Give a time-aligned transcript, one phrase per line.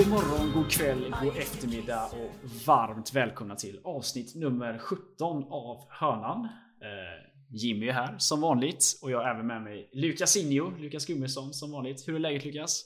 [0.00, 6.44] God morgon, god kväll, god eftermiddag och varmt välkomna till avsnitt nummer 17 av Hörnan.
[6.44, 11.06] Eh, Jimmy är här som vanligt och jag har även med mig Lukas Injo, Lukas
[11.06, 12.08] Gummesson som vanligt.
[12.08, 12.84] Hur är läget Lukas?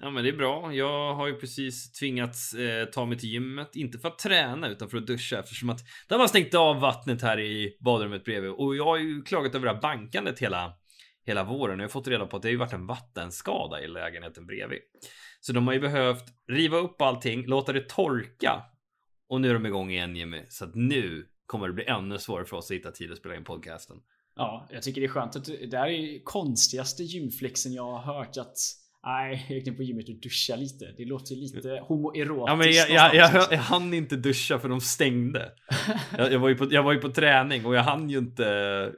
[0.00, 0.72] Ja men det är bra.
[0.72, 3.76] Jag har ju precis tvingats eh, ta mig till gymmet.
[3.76, 7.22] Inte för att träna utan för att duscha eftersom att de har stängt av vattnet
[7.22, 8.50] här i badrummet bredvid.
[8.50, 10.72] Och jag har ju klagat över det här bankandet hela,
[11.26, 11.74] hela våren.
[11.74, 14.46] Och jag har fått reda på att det har ju varit en vattenskada i lägenheten
[14.46, 14.78] bredvid.
[15.40, 18.62] Så de har ju behövt riva upp allting, låta det torka.
[19.28, 20.42] Och nu är de igång igen Jimmy.
[20.48, 23.36] Så att nu kommer det bli ännu svårare för oss att hitta tid att spela
[23.36, 23.96] in podcasten.
[24.36, 28.36] Ja, jag tycker det är skönt att det här är konstigaste gymflexen jag har hört
[28.36, 28.56] att
[29.04, 30.94] Nej, jag gick ner på gymmet och duscha lite.
[30.96, 32.48] Det låter lite homoerotiskt.
[32.48, 35.52] Ja, men jag, jag, jag, jag, hann inte duscha för de stängde.
[36.18, 38.44] jag, jag, var ju på, jag var ju på träning och jag hann ju inte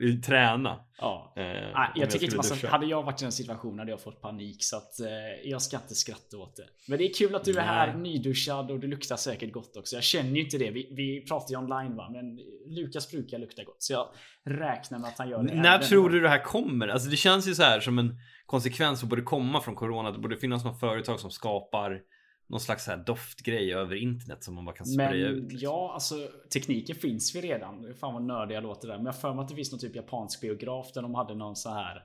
[0.01, 0.81] uh, träna.
[1.01, 1.33] Ja.
[1.37, 4.01] Eh, Nej, jag, jag tycker inte man hade jag varit i den situationen hade jag
[4.01, 5.07] fått panik så att eh,
[5.51, 6.67] jag ska inte skratta åt det.
[6.89, 9.97] Men det är kul att du är här nyduschad och det luktar säkert gott också.
[9.97, 10.71] Jag känner ju inte det.
[10.71, 12.39] Vi, vi pratar ju online va, men
[12.77, 14.09] Lukas brukar lukta gott så jag
[14.45, 15.55] räknar med att han gör det.
[15.55, 16.89] När tror du det här kommer?
[16.89, 18.17] Alltså det känns ju så här som en
[18.51, 20.11] konsekvens som borde komma från corona.
[20.11, 22.03] Det borde finnas något företag som skapar
[22.47, 25.43] någon slags här doftgrej över internet som man bara kan spraya ut.
[25.43, 25.59] Liksom.
[25.63, 26.15] Ja, alltså
[26.53, 27.95] tekniken finns ju redan.
[28.01, 28.97] Fan vad nördig jag låter där.
[28.97, 31.57] Men jag för mig att det finns någon typ japansk biograf där de hade någon
[31.57, 32.05] så här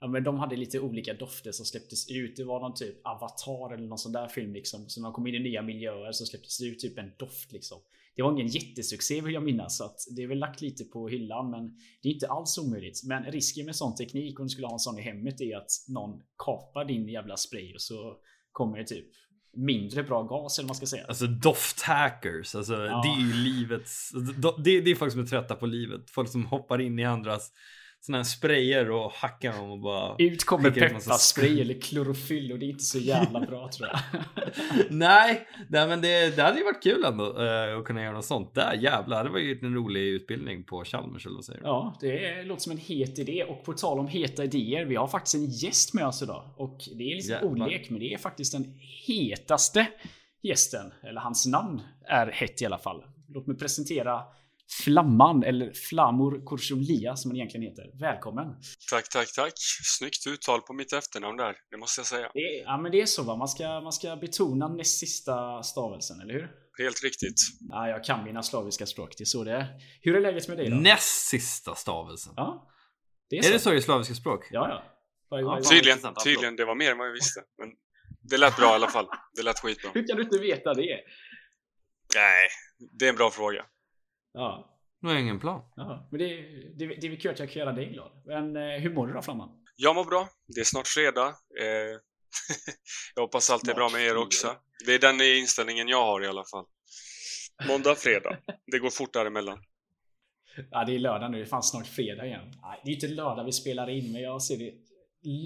[0.00, 2.36] Ja men de hade lite olika dofter som släpptes ut.
[2.36, 4.88] Det var någon typ avatar eller någon sån där film liksom.
[4.88, 7.52] Så när de kom in i nya miljöer så släpptes det ut typ en doft
[7.52, 7.78] liksom.
[8.16, 9.76] Det var ingen jättesuccé vill jag minnas.
[9.76, 11.50] Så att det är väl lagt lite på hyllan.
[11.50, 13.00] Men det är inte alls omöjligt.
[13.04, 15.70] Men risken med sån teknik om du skulle ha en sån i hemmet är att
[15.88, 18.16] någon kapar din jävla spray och så
[18.52, 19.06] kommer det typ
[19.56, 21.04] mindre bra gas eller vad man ska säga.
[21.08, 23.02] Alltså dofthackers, alltså ja.
[23.02, 24.12] det är ju livets,
[24.64, 26.10] det, det är folk som är trötta på livet.
[26.10, 27.52] Folk som hoppar in i andras
[28.06, 30.14] såna här sprayer och hackar dem och bara...
[30.18, 34.00] Ut kommer pepparspray eller klorofyll och det är inte så jävla bra tror jag.
[34.90, 38.24] nej, nej, men det, det hade ju varit kul ändå uh, att kunna göra något
[38.24, 38.54] sånt.
[38.54, 41.66] Där jävlar, det var ju en rolig utbildning på Chalmers eller vad säger du?
[41.66, 44.84] Ja, det låter som en het idé och på tal om heta idéer.
[44.84, 47.50] Vi har faktiskt en gäst med oss idag och det är lite jävlar.
[47.50, 48.74] olek, men det är faktiskt den
[49.06, 49.86] hetaste
[50.42, 50.92] gästen.
[51.02, 53.04] Eller hans namn är hett i alla fall.
[53.28, 54.22] Låt mig presentera
[54.84, 57.90] Flamman, eller Flamor Korsumlia som han egentligen heter.
[58.00, 58.46] Välkommen!
[58.90, 59.52] Tack, tack, tack!
[59.98, 62.30] Snyggt uttal på mitt efternamn där, det måste jag säga.
[62.34, 63.36] Det är, ja, men det är så va?
[63.36, 66.50] Man ska, man ska betona näst sista stavelsen, eller hur?
[66.78, 67.40] Helt riktigt.
[67.68, 69.66] Ja, jag kan mina slaviska språk, det är så det är.
[70.00, 70.76] Hur är läget med dig då?
[70.76, 72.32] Näst sista stavelsen?
[72.36, 72.70] Ja.
[73.30, 74.48] Det är, är det så i slaviska språk?
[74.50, 74.84] Ja,
[75.30, 75.40] ja.
[75.40, 77.40] ja tydligen, tydligen, det var mer än vad jag visste.
[77.58, 77.68] Men
[78.30, 79.06] det lät bra i alla fall.
[79.36, 79.90] Det lät skitbra.
[79.94, 81.00] Hur kan du inte veta det?
[82.14, 82.48] Nej,
[82.98, 83.64] det är en bra fråga.
[84.36, 84.78] Ja.
[85.00, 85.62] Nu har jag ingen plan.
[85.76, 86.26] Ja, men det,
[86.78, 88.22] det, det är väl kul att jag kan göra dig glad.
[88.26, 89.48] Men eh, hur mår du då Flamman?
[89.76, 90.28] Jag mår bra.
[90.54, 91.28] Det är snart fredag.
[91.60, 92.00] Eh,
[93.14, 94.56] jag hoppas allt är bra med er också.
[94.86, 96.64] Det är den inställningen jag har i alla fall.
[97.68, 98.38] Måndag, fredag.
[98.72, 99.58] Det går fort däremellan.
[100.70, 101.38] Ja, det är lördag nu.
[101.38, 102.52] Det är fan snart fredag igen.
[102.84, 104.72] Det är inte lördag vi spelar in, men jag ser det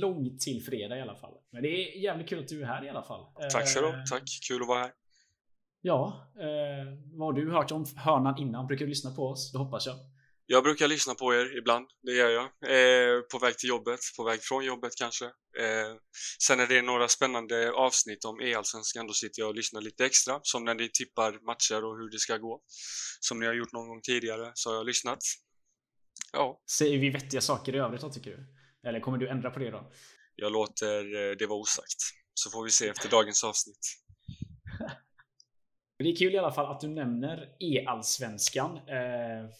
[0.00, 1.34] långt till fredag i alla fall.
[1.52, 3.26] Men det är jävligt kul att du är här i alla fall.
[3.52, 4.22] Tack så du eh, Tack.
[4.48, 4.92] Kul att vara här.
[5.82, 8.66] Ja, eh, vad har du hört om hörnan innan?
[8.66, 9.52] Brukar du lyssna på oss?
[9.52, 9.96] Det hoppas jag.
[10.46, 12.44] Jag brukar lyssna på er ibland, det gör jag.
[12.44, 15.24] Eh, på väg till jobbet, på väg från jobbet kanske.
[15.24, 15.96] Eh,
[16.46, 20.06] sen när det är några spännande avsnitt om e-allsvenskan då sitter jag och lyssnar lite
[20.06, 20.40] extra.
[20.42, 22.60] Som när ni tippar matcher och hur det ska gå.
[23.20, 25.18] Som ni har gjort någon gång tidigare så har jag lyssnat.
[26.32, 26.60] Ja.
[26.78, 28.46] Säger vi vettiga saker i övrigt då tycker du?
[28.88, 29.92] Eller kommer du ändra på det då?
[30.36, 32.00] Jag låter eh, det vara osagt.
[32.34, 34.00] Så får vi se efter dagens avsnitt.
[36.04, 38.76] Det är kul i alla fall att du nämner e-allsvenskan.
[38.76, 39.50] Eh,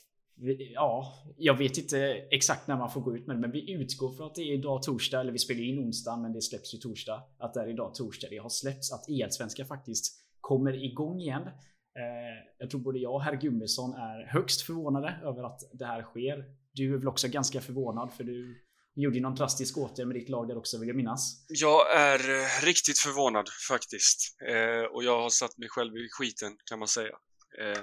[0.75, 1.99] ja, jag vet inte
[2.31, 4.53] exakt när man får gå ut med det, men vi utgår från att det är
[4.53, 7.23] idag torsdag, eller vi spelar in onsdag, men det släpps ju torsdag.
[7.39, 11.43] Att det är idag torsdag det har släppts, att e-allsvenskan faktiskt kommer igång igen.
[11.43, 16.03] Eh, jag tror både jag och herr Gummesson är högst förvånade över att det här
[16.03, 16.45] sker.
[16.73, 18.63] Du är väl också ganska förvånad för du
[18.95, 21.45] gjorde ju någon drastisk åtgärd med ditt lag där också vill jag minnas.
[21.49, 24.37] Jag är eh, riktigt förvånad faktiskt.
[24.49, 27.15] Eh, och jag har satt mig själv i skiten kan man säga.
[27.61, 27.81] Eh,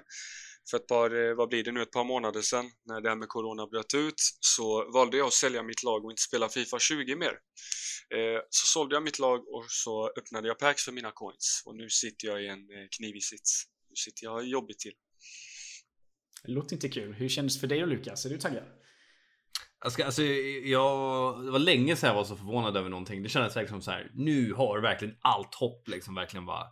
[0.69, 3.15] för ett par, eh, vad blir det nu, ett par månader sedan när det här
[3.15, 6.79] med Corona bröt ut så valde jag att sälja mitt lag och inte spela Fifa
[6.79, 7.33] 20 mer.
[8.15, 11.75] Eh, så sålde jag mitt lag och så öppnade jag packs för mina coins och
[11.75, 13.63] nu sitter jag i en eh, knivig sits.
[13.89, 14.93] Nu sitter jag jobbigt till.
[16.43, 17.13] Det låter inte kul.
[17.13, 18.25] Hur kändes det för dig och Lukas?
[18.25, 18.63] Är du taggad?
[19.83, 23.23] Jag ska, alltså, jag, det var länge sedan jag var så förvånad över någonting.
[23.23, 24.11] Det kändes liksom som så här.
[24.13, 26.63] Nu har verkligen allt hopp liksom verkligen bara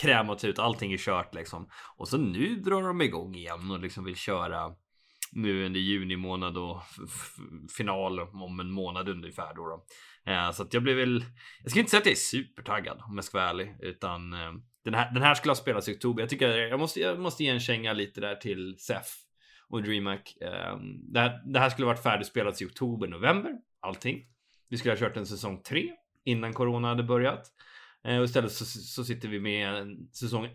[0.00, 0.58] krämat ut.
[0.58, 1.68] Allting är kört liksom.
[1.96, 4.72] Och så nu drar de igång igen och liksom vill köra
[5.32, 6.82] nu under juni månad och
[7.76, 9.66] final om en månad ungefär då.
[9.66, 9.86] då.
[10.32, 11.24] Eh, så att jag blev väl,
[11.62, 14.52] jag ska inte säga att jag är supertaggad om jag ska vara ärlig, utan eh,
[14.84, 16.22] den här, den här skulle ha spelats i oktober.
[16.22, 19.25] Jag tycker jag måste, jag måste ge en känga lite där till Sef
[19.68, 20.36] och DreamHack.
[20.40, 20.78] Eh,
[21.12, 24.26] det, här, det här skulle varit färdigspelat i oktober, november, allting.
[24.68, 25.90] Vi skulle ha kört en säsong 3
[26.24, 27.52] innan corona hade börjat.
[28.18, 30.54] Och istället så, så sitter vi med en säsong 1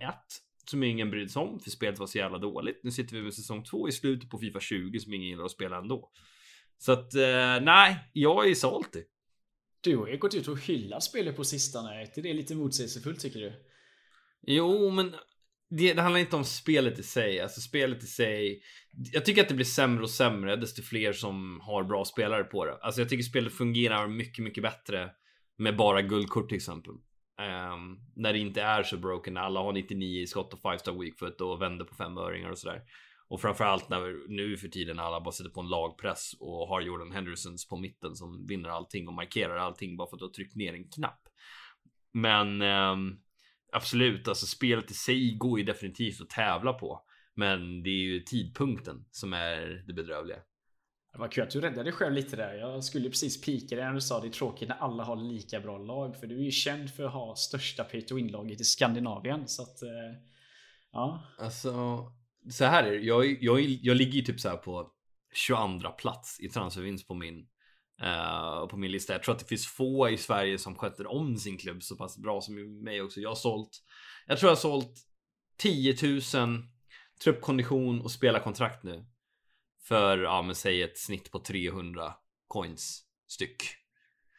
[0.70, 2.80] som ingen brydde sig om för spelet var så jävla dåligt.
[2.84, 5.52] Nu sitter vi med säsong 2 i slutet på Fifa 20 som ingen gillar att
[5.52, 6.12] spela ändå.
[6.78, 9.04] Så att eh, nej, jag är salty.
[9.82, 12.02] Du har ju gått ut och hyllat spelet på sistone.
[12.02, 13.54] Är det lite motsägelsefullt tycker du?
[14.42, 15.16] Jo, men
[15.70, 17.40] det, det, handlar inte om spelet i sig.
[17.40, 18.62] Alltså spelet i sig.
[18.94, 22.66] Jag tycker att det blir sämre och sämre desto fler som har bra spelare på
[22.66, 22.78] det.
[22.82, 25.12] Alltså jag tycker spelet fungerar mycket, mycket bättre
[25.58, 26.94] med bara guldkort till exempel.
[27.42, 31.00] Um, när det inte är så broken, alla har 99 i skott och 5 star
[31.00, 32.82] weakfoot och vänder på femöringar och sådär.
[33.28, 37.12] Och framförallt när nu för tiden alla bara sätter på en lagpress och har Jordan
[37.12, 40.56] Hendersons på mitten som vinner allting och markerar allting bara för att du har tryckt
[40.56, 41.22] ner en knapp.
[42.14, 43.20] Men um,
[43.72, 47.02] absolut, alltså spelet i sig går ju definitivt att tävla på.
[47.36, 50.38] Men det är ju tidpunkten som är det bedrövliga.
[51.14, 52.54] Det var kul att du räddade dig själv lite där.
[52.54, 55.60] Jag skulle precis pika dig när du sa det är tråkigt när alla har lika
[55.60, 56.18] bra lag.
[56.20, 59.48] För du är ju känd för att ha största pay win-laget i Skandinavien.
[59.48, 59.90] Så att, eh,
[60.92, 61.24] ja.
[61.40, 61.72] Alltså,
[62.50, 62.98] så här är det.
[62.98, 64.92] Jag, jag, jag ligger ju typ så här på
[65.34, 67.48] 22 plats i transfervinst på min
[68.04, 69.14] uh, på min lista.
[69.14, 72.18] Jag tror att det finns få i Sverige som sköter om sin klubb så pass
[72.18, 73.20] bra som mig också.
[73.20, 73.70] Jag har sålt.
[74.28, 74.94] Jag tror jag har sålt
[75.58, 76.22] 10 000
[77.24, 79.06] truppkondition och spelarkontrakt nu.
[79.84, 82.14] För, ja men säg ett snitt på 300
[82.48, 83.64] coins styck.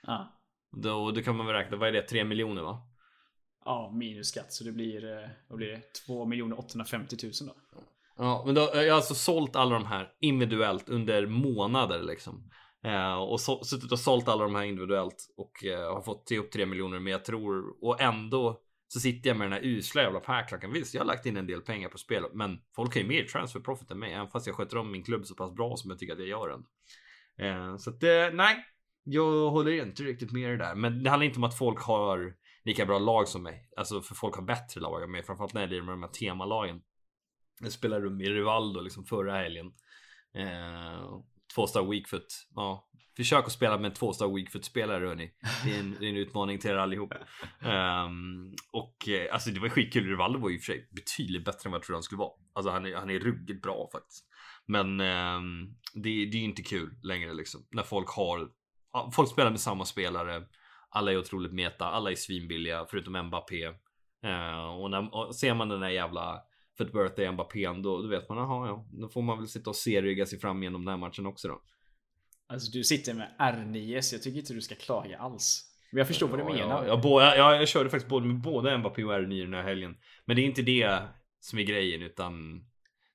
[0.02, 0.40] Ja.
[0.70, 2.02] Då, då kan man väl räkna, vad är det?
[2.02, 2.88] 3 miljoner va?
[3.64, 4.52] Ja, minus skatt.
[4.52, 5.82] Så det blir, eh, vad blir det?
[6.06, 6.26] 2
[6.58, 7.55] 850 000 då.
[8.17, 12.50] Ja, men då, jag har alltså sålt alla de här individuellt under månader liksom.
[12.84, 16.50] Eh, och så, suttit och sålt alla de här individuellt och eh, har fått upp
[16.52, 16.99] 3 miljoner.
[16.99, 18.61] Men jag tror, och ändå
[18.92, 20.72] så sitter jag med den här usla jävla packlacken.
[20.72, 23.24] Visst, jag har lagt in en del pengar på spel, men folk har ju mer
[23.24, 25.90] transfer profit än mig, även fast jag sköter om min klubb så pass bra som
[25.90, 26.64] jag tycker att jag gör den.
[27.46, 28.64] Eh, så att eh, nej,
[29.04, 30.74] jag håller inte riktigt med det där.
[30.74, 32.34] Men det handlar inte om att folk har
[32.64, 33.68] lika bra lag som mig.
[33.76, 36.80] Alltså för folk har bättre lag än mig, framförallt när det gäller de här temalagen.
[37.60, 39.66] Jag spelade med Rivaldo liksom förra helgen.
[40.34, 41.20] Eh,
[41.54, 42.46] två star weakfoot.
[42.54, 45.30] Ja, Försök att spela med två star Wigfoot-spelare hörni.
[45.64, 47.14] Det är en, det är en utmaning till er allihop.
[47.60, 50.08] Um, och eh, alltså det var skitkul.
[50.08, 52.32] Rivaldo var ju för sig betydligt bättre än vad jag trodde han skulle vara.
[52.54, 54.24] Alltså han är, han är ruggigt bra faktiskt.
[54.66, 57.66] Men um, det, det är ju inte kul längre liksom.
[57.70, 58.48] När folk har,
[59.12, 60.42] folk spelar med samma spelare.
[60.90, 63.66] Alla är otroligt meta, alla är svinbilliga förutom Mbappé.
[64.26, 66.42] Uh, och, när, och ser man den där jävla
[66.76, 69.70] för ett birthday Mbappé då, då vet man, jaha ja, då får man väl sitta
[69.70, 71.62] och serrygga sig fram genom den här matchen också då.
[72.46, 75.68] Alltså du sitter med R9 så jag tycker inte du ska klaga alls.
[75.90, 76.86] Men jag förstår ja, vad du menar.
[76.86, 79.96] Ja, jag, jag, jag körde faktiskt både med både Mbappé och R9 den här helgen.
[80.24, 81.02] Men det är inte det
[81.40, 82.64] som är grejen utan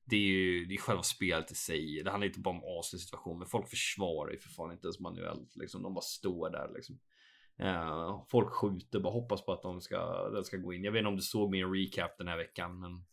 [0.06, 2.04] det är ju det är själva spelet i sig.
[2.04, 5.00] Det handlar inte bara om aslig situation, men folk försvarar ju för fan inte ens
[5.00, 5.56] manuellt.
[5.56, 5.84] Liksom.
[5.84, 7.00] De bara står där liksom.
[7.62, 10.84] Uh, folk skjuter, bara hoppas på att de ska, de ska gå in.
[10.84, 13.06] Jag vet inte om du såg min recap den här veckan, men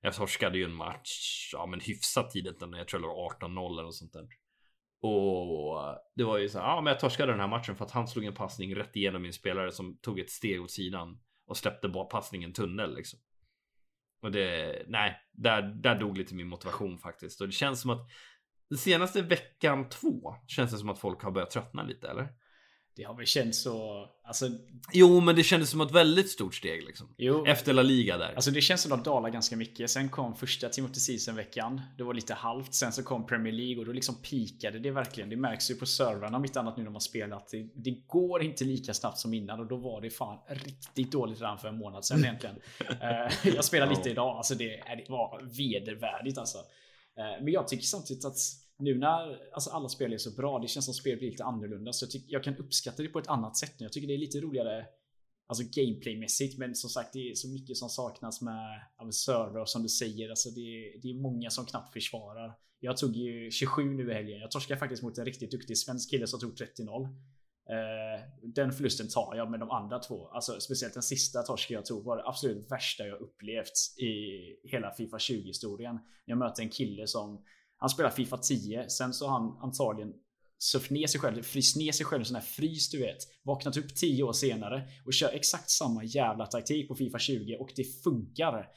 [0.00, 3.82] jag torskade ju en match, ja men hyfsat tidigt, jag tror det var 18-0 eller
[3.82, 4.28] något sånt där.
[5.06, 7.90] Och det var ju så här, ja men jag torskade den här matchen för att
[7.90, 11.56] han slog en passning rätt igenom min spelare som tog ett steg åt sidan och
[11.56, 13.20] släppte bara passningen tunnel liksom.
[14.22, 17.40] Och det, nej, där, där dog lite min motivation faktiskt.
[17.40, 18.08] Och det känns som att
[18.68, 22.28] den senaste veckan två känns det som att folk har börjat tröttna lite eller?
[22.96, 24.06] Det har väl känts så...
[24.24, 24.50] Alltså...
[24.92, 27.14] Jo, men det kändes som ett väldigt stort steg liksom.
[27.18, 27.46] Jo.
[27.46, 28.34] Efter La Liga där.
[28.34, 29.90] Alltså det känns som att de dalar ganska mycket.
[29.90, 31.80] Sen kom första Timothy Season veckan.
[31.98, 32.74] Det var lite halvt.
[32.74, 35.30] Sen så kom Premier League och då liksom pikade det verkligen.
[35.30, 37.48] Det märks ju på servrarna mitt annat nu när man spelat.
[37.48, 41.40] Det, det går inte lika snabbt som innan och då var det fan riktigt dåligt
[41.40, 42.56] redan för en månad sedan egentligen.
[43.00, 44.36] Eh, jag spelar lite idag.
[44.36, 46.58] Alltså det, det var vedervärdigt alltså.
[47.18, 48.36] Eh, men jag tycker samtidigt att
[48.78, 51.92] nu när alltså alla spel är så bra, det känns som spel blir lite annorlunda.
[51.92, 53.84] Så jag, tycker, jag kan uppskatta det på ett annat sätt nu.
[53.84, 54.86] Jag tycker det är lite roligare
[55.46, 59.82] Alltså gameplaymässigt men som sagt det är så mycket som saknas med ja, server som
[59.82, 60.30] du säger.
[60.30, 62.54] Alltså det, är, det är många som knappt försvarar.
[62.80, 64.40] Jag tog ju 27 nu i helgen.
[64.40, 67.04] Jag torskade faktiskt mot en riktigt duktig svensk kille som tog 30-0.
[67.04, 70.28] Eh, den förlusten tar jag med de andra två.
[70.28, 74.90] Alltså speciellt den sista torsken jag tog var det absolut värsta jag upplevt i hela
[74.90, 75.98] Fifa 20 historien.
[76.24, 77.44] Jag mötte en kille som
[77.84, 80.12] han spelar Fifa 10, sen så har han antagligen
[80.58, 83.18] surfat ner sig själv, fryst ner sig själv en sån här frys du vet.
[83.42, 87.70] Vaknat upp 10 år senare och kör exakt samma jävla taktik på Fifa 20 och
[87.76, 88.68] det funkar.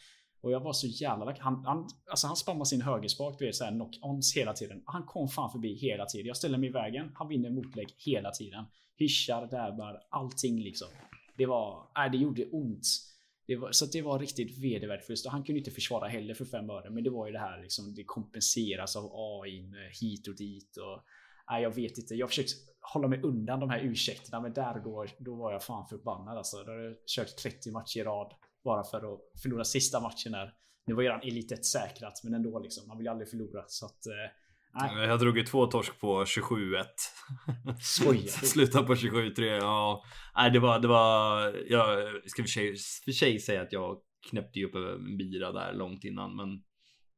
[0.42, 1.40] Och jag var så jävla lack.
[1.40, 4.82] Han, han, alltså han spammar sin högerspak, du vet såhär knock-ons hela tiden.
[4.86, 6.28] Han kom fan förbi hela tiden.
[6.28, 7.12] Jag ställer mig i vägen.
[7.16, 8.66] Han vinner motlägg hela tiden.
[8.98, 10.88] Hyschar, dabbar, allting liksom.
[11.38, 12.88] Det var, nej det gjorde ont.
[13.48, 16.46] Det var, så det var riktigt vedervärdigt förlust och han kunde inte försvara heller för
[16.46, 16.90] fem öre.
[16.90, 21.04] Men det var ju det här liksom, det kompenseras av AI hit och dit och
[21.50, 22.16] nej, jag vet inte.
[22.16, 22.54] Jag försökte
[22.94, 26.64] hålla mig undan de här ursäkterna, men där då, då var jag fan förbannad alltså.
[26.64, 30.54] Då hade jag kört 30 matcher i rad bara för att förlora sista matchen där.
[30.86, 32.88] Nu var ju redan Elit säkrat, men ändå liksom.
[32.88, 34.14] Man vill ju aldrig förlora så att eh,
[34.78, 35.08] Nej.
[35.08, 36.84] Jag drog ju två torsk på 27-1.
[37.80, 39.44] Skojar Sluta på 27-3.
[39.46, 40.04] Ja,
[40.36, 41.56] nej, det var, det var.
[41.68, 43.98] Jag ska för sig, för sig säga att jag
[44.30, 46.64] knäppte ju upp en bira där långt innan, men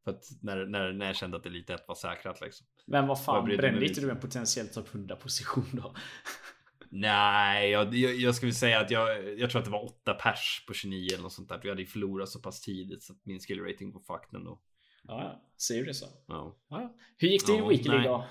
[0.04, 2.68] för att när, när, när jag kände att Elite 1 var säkrat liksom.
[2.88, 5.96] Men vad fan, brände inte du en potentiell topp 100 position då?
[6.92, 10.66] Nej, jag, jag, jag skulle säga att jag, jag tror att det var 8 pers
[10.68, 11.60] på 29 eller något sånt där.
[11.64, 14.62] Vi hade ju förlorat så pass tidigt så att min skill rating var fucked ändå.
[15.04, 16.06] Ja, ser du det så?
[16.28, 16.60] Ja.
[16.70, 16.96] ja.
[17.18, 18.30] Hur gick det i ja, Weekly då?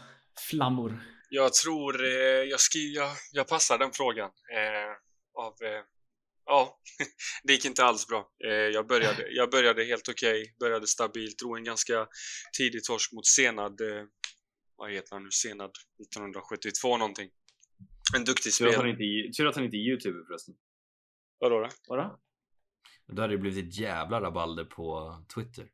[0.50, 1.00] Flammor?
[1.30, 2.10] Jag tror eh,
[2.50, 4.30] jag, skri, jag, jag passar den frågan.
[4.54, 5.82] Eh, av, eh,
[6.44, 6.78] ja,
[7.44, 8.30] det gick inte alls bra.
[8.44, 12.06] Eh, jag, började, jag började helt okej, okay, började stabilt, drog en ganska
[12.58, 13.80] tidig torsk mot Senad.
[13.80, 14.04] Eh,
[14.76, 15.30] vad heter han nu?
[15.30, 15.70] Senad
[16.02, 17.30] 1972 någonting.
[18.16, 18.96] En duktig spelare.
[19.36, 20.54] Tur att han inte är youtuber förresten.
[21.38, 21.68] Vadå då?
[21.88, 22.18] Vadå?
[23.06, 25.68] Då hade det blivit ett jävla rabalder på Twitter.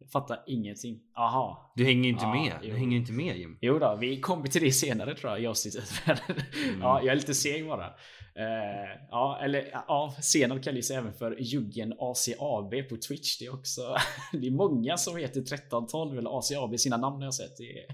[0.00, 1.00] Jag fattar ingenting.
[1.16, 1.72] Aha.
[1.76, 2.52] Du hänger inte ja, med.
[2.62, 3.58] Du hänger inte med Jim.
[3.60, 5.92] Jo då, vi kommer till det senare tror jag i avsnittet.
[6.06, 6.80] mm.
[6.80, 7.86] ja, jag är lite seg bara.
[7.86, 13.38] Uh, ja, eller ja, senare kallas även för Juggen ACAB på Twitch.
[13.38, 13.96] Det är också.
[14.32, 17.56] det är många som heter 1312 eller ACAB sina namn har jag sett.
[17.56, 17.86] Det är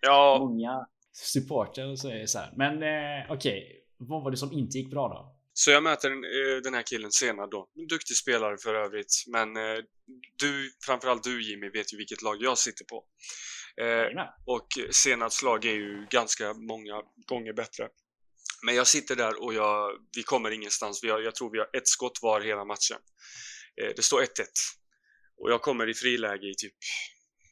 [0.00, 0.36] ja.
[0.40, 2.52] många supportrar och så är det så här.
[2.56, 3.62] Men uh, okej, okay.
[3.96, 5.41] vad var det som inte gick bra då?
[5.54, 7.68] Så jag möter den, eh, den här killen senare då.
[7.78, 9.24] En duktig spelare för övrigt.
[9.26, 9.78] Men eh,
[10.38, 13.04] du, framförallt du Jimmy, vet ju vilket lag jag sitter på.
[13.82, 17.88] Eh, och Senads lag är ju ganska många gånger bättre.
[18.64, 21.04] Men jag sitter där och jag, vi kommer ingenstans.
[21.04, 22.98] Vi har, jag tror vi har ett skott var hela matchen.
[23.96, 24.26] det står 1-1.
[25.36, 26.74] Och jag kommer i friläge i typ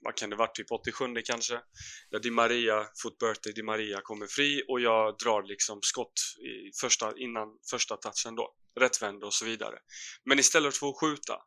[0.00, 1.60] vad kan det vara, typ 87 kanske.
[2.10, 7.12] Där Di Maria, Footbirthday Di Maria kommer fri och jag drar liksom skott i första,
[7.16, 8.54] innan första touchen då.
[8.80, 9.78] Rättvänd och så vidare.
[10.24, 11.42] Men istället för att skjuta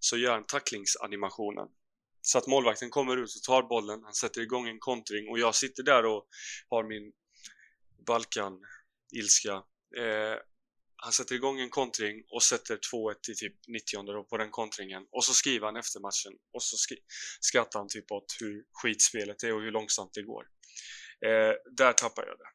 [0.00, 1.68] så gör han tacklingsanimationen.
[2.22, 5.54] Så att målvakten kommer ut och tar bollen, han sätter igång en kontring och jag
[5.54, 6.28] sitter där och
[6.68, 7.12] har min
[8.06, 9.52] Balkan-ilska.
[9.96, 10.36] Eh,
[11.02, 15.24] han sätter igång en kontring och sätter 2-1 i typ 90 på den kontringen och
[15.24, 16.76] så skriver han efter matchen och så
[17.40, 20.44] skrattar han typ åt hur skitspelet är och hur långsamt det går.
[21.26, 22.50] Eh, där tappar jag det.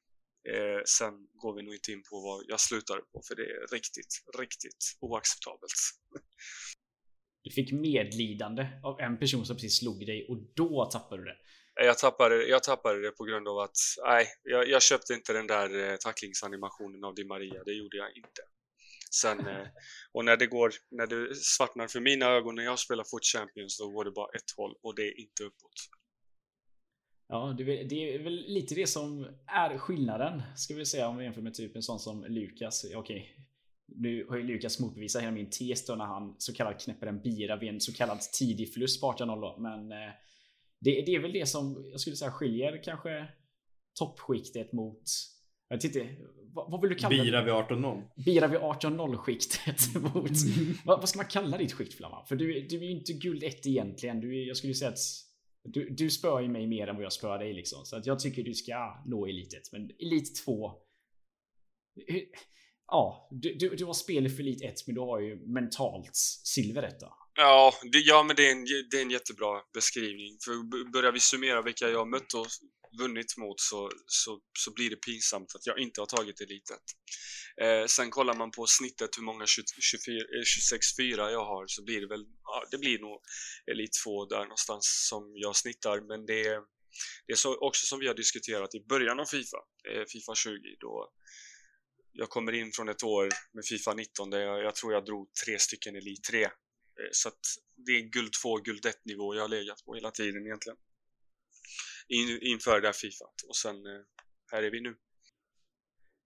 [0.53, 3.67] Eh, sen går vi nog inte in på vad jag slutade på för det är
[3.75, 5.79] riktigt, riktigt oacceptabelt.
[7.43, 11.37] Du fick medlidande av en person som precis slog dig och då tappade du det.
[11.75, 15.47] Jag tappade, jag tappade det på grund av att nej, jag, jag köpte inte den
[15.47, 17.63] där eh, tacklingsanimationen av Di Maria.
[17.63, 18.41] Det gjorde jag inte.
[19.21, 19.67] Sen, eh,
[20.11, 23.77] och när det går, när det svartnar för mina ögon när jag spelar Foot Champions
[23.77, 25.79] då går det bara ett håll och det är inte uppåt.
[27.27, 31.41] Ja, det är väl lite det som är skillnaden ska vi säga om vi jämför
[31.41, 32.85] med typ en sån som Lukas.
[32.95, 33.35] Okej,
[33.87, 37.21] nu har ju Lukas motbevisat hela min tes då när han så kallat knäpper en
[37.21, 40.13] bira vid en så kallad tidig förlust på 18-0 men eh,
[40.79, 43.27] det, det, är väl det som jag skulle säga skiljer kanske
[43.99, 45.03] toppskiktet mot
[45.69, 46.15] jag vet inte,
[46.53, 48.03] vad, vad vill du kalla Bira vid 18-0?
[48.25, 50.31] Bira vid 18-0 skiktet mot...
[50.85, 52.25] vad, vad, ska man kalla ditt skikt Flamman?
[52.25, 54.19] För du, du är ju inte guld 1 egentligen.
[54.19, 54.99] Du, jag skulle säga att
[55.63, 57.85] du, du spör ju mig mer än vad jag spör dig liksom.
[57.85, 59.61] Så att jag tycker du ska nå Elit 1.
[59.71, 60.71] Men Elit 2...
[62.87, 66.83] Ja, du, du, du har spel för Elit 1 men du har ju mentalt silver
[66.83, 67.13] 1 då.
[67.37, 70.37] Ja, det, ja men det är, en, det är en jättebra beskrivning.
[70.45, 72.47] För börjar vi summera vilka jag har mött och
[72.99, 76.85] vunnit mot så, så, så blir det pinsamt att jag inte har tagit elitet.
[77.61, 79.59] Eh, sen kollar man på snittet hur många 26-4
[80.99, 83.21] eh, jag har så blir det väl, ja, det blir nog
[83.71, 86.01] elit 2 där någonstans som jag snittar.
[86.01, 86.59] Men det är,
[87.27, 89.57] det är så, också som vi har diskuterat i början av Fifa,
[89.91, 91.11] eh, Fifa 20 då
[92.17, 95.33] jag kommer in från ett år med Fifa 19 där jag, jag tror jag drog
[95.45, 96.47] tre stycken Elit 3
[97.11, 97.39] så att
[97.85, 100.77] det är guld 2, guld 1 nivå jag har legat på hela tiden egentligen.
[102.07, 103.25] In, inför det här Fifa.
[103.47, 104.01] Och sen eh,
[104.51, 104.95] här är vi nu.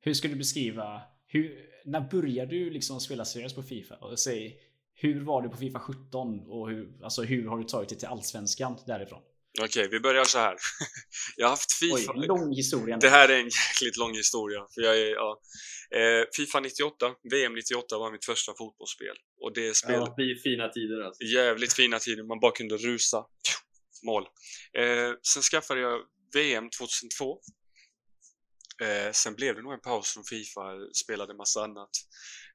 [0.02, 3.96] Hur skulle du beskriva, hur, när började du liksom spela seriöst på Fifa?
[3.96, 4.60] Och säg,
[4.94, 8.08] hur var du på Fifa 17 och hur, alltså hur har du tagit dig till
[8.08, 9.22] Allsvenskan därifrån?
[9.60, 10.56] Okej, okay, vi börjar så här.
[11.36, 12.14] jag har haft Fifa...
[12.16, 12.98] Oj, lång historia.
[12.98, 14.68] Det här är en jäkligt lång historia.
[14.74, 15.42] För jag är, ja.
[15.96, 19.16] eh, Fifa 98, VM 98 var mitt första fotbollsspel.
[19.41, 20.13] Och det spelet...
[20.17, 21.24] Ja, fina tider alltså.
[21.24, 23.25] Jävligt fina tider, man bara kunde rusa.
[24.03, 24.24] Mål.
[24.74, 26.00] Eh, sen skaffade jag
[26.34, 27.39] VM 2002.
[28.81, 30.62] Eh, sen blev det nog en paus från Fifa,
[31.03, 31.89] spelade massa annat.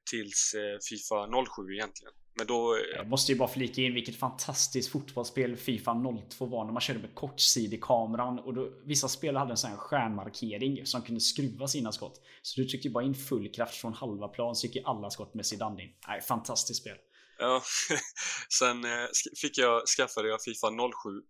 [0.09, 2.13] Tills eh, Fifa 07 egentligen.
[2.37, 2.75] Men då...
[2.75, 5.93] Eh, jag måste ju bara flika in vilket fantastiskt fotbollsspel Fifa
[6.29, 9.69] 02 var när man körde med kortsidig kameran och då, vissa spelare hade en sån
[9.69, 12.21] här stjärnmarkering som kunde skruva sina skott.
[12.41, 15.45] Så du tryckte bara in full kraft från halva plan så gick alla skott med
[15.45, 15.89] Zidane in.
[16.07, 16.97] Nej, fantastiskt spel.
[17.39, 17.61] Ja,
[18.59, 19.07] sen eh,
[19.41, 20.75] fick jag, skaffade jag Fifa 07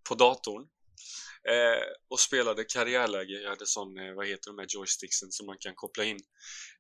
[0.10, 0.68] på datorn
[1.50, 5.58] Eh, och spelade karriärläge, jag hade sån, eh, vad heter de här joysticksen som man
[5.60, 6.20] kan koppla in.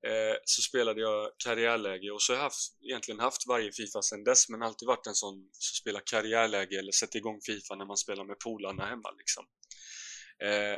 [0.07, 4.23] Eh, så spelade jag karriärläge och så har jag haft, egentligen haft varje Fifa sedan
[4.23, 7.97] dess men alltid varit en sån som spelar karriärläge eller sätter igång Fifa när man
[7.97, 9.45] spelar med polarna hemma liksom.
[10.43, 10.77] Eh,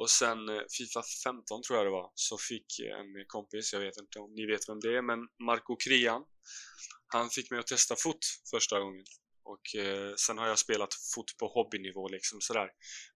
[0.00, 3.96] och sen eh, Fifa 15 tror jag det var, så fick en kompis, jag vet
[3.96, 6.22] inte om ni vet vem det är, men Marco Krian
[7.06, 8.18] han fick mig att testa fot
[8.50, 9.04] första gången
[9.50, 12.68] och eh, sen har jag spelat fot på hobbynivå liksom sådär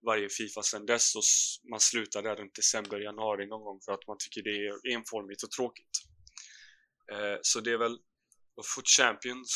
[0.07, 1.23] varje Fifa sen dess och
[1.71, 5.43] man slutar där runt december, januari någon gång för att man tycker det är enformigt
[5.43, 5.97] och tråkigt.
[7.13, 7.99] Eh, så det är väl
[8.75, 9.53] Foot Champions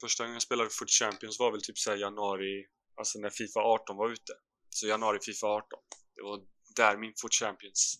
[0.00, 3.96] Första gången jag spelade Foot Champions var väl typ såhär januari, alltså när Fifa 18
[3.96, 4.32] var ute.
[4.70, 5.68] Så januari Fifa 18.
[6.14, 6.40] Det var
[6.76, 7.94] där min Foot Champions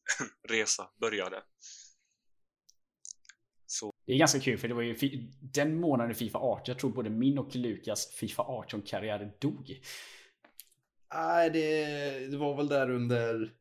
[0.48, 1.42] resa började.
[4.08, 7.10] Det är ganska kul för det var ju den månaden Fifa 18 jag tror både
[7.10, 9.80] min och Lukas Fifa 18 karriär dog.
[11.14, 13.54] Nej, det, det var väl där under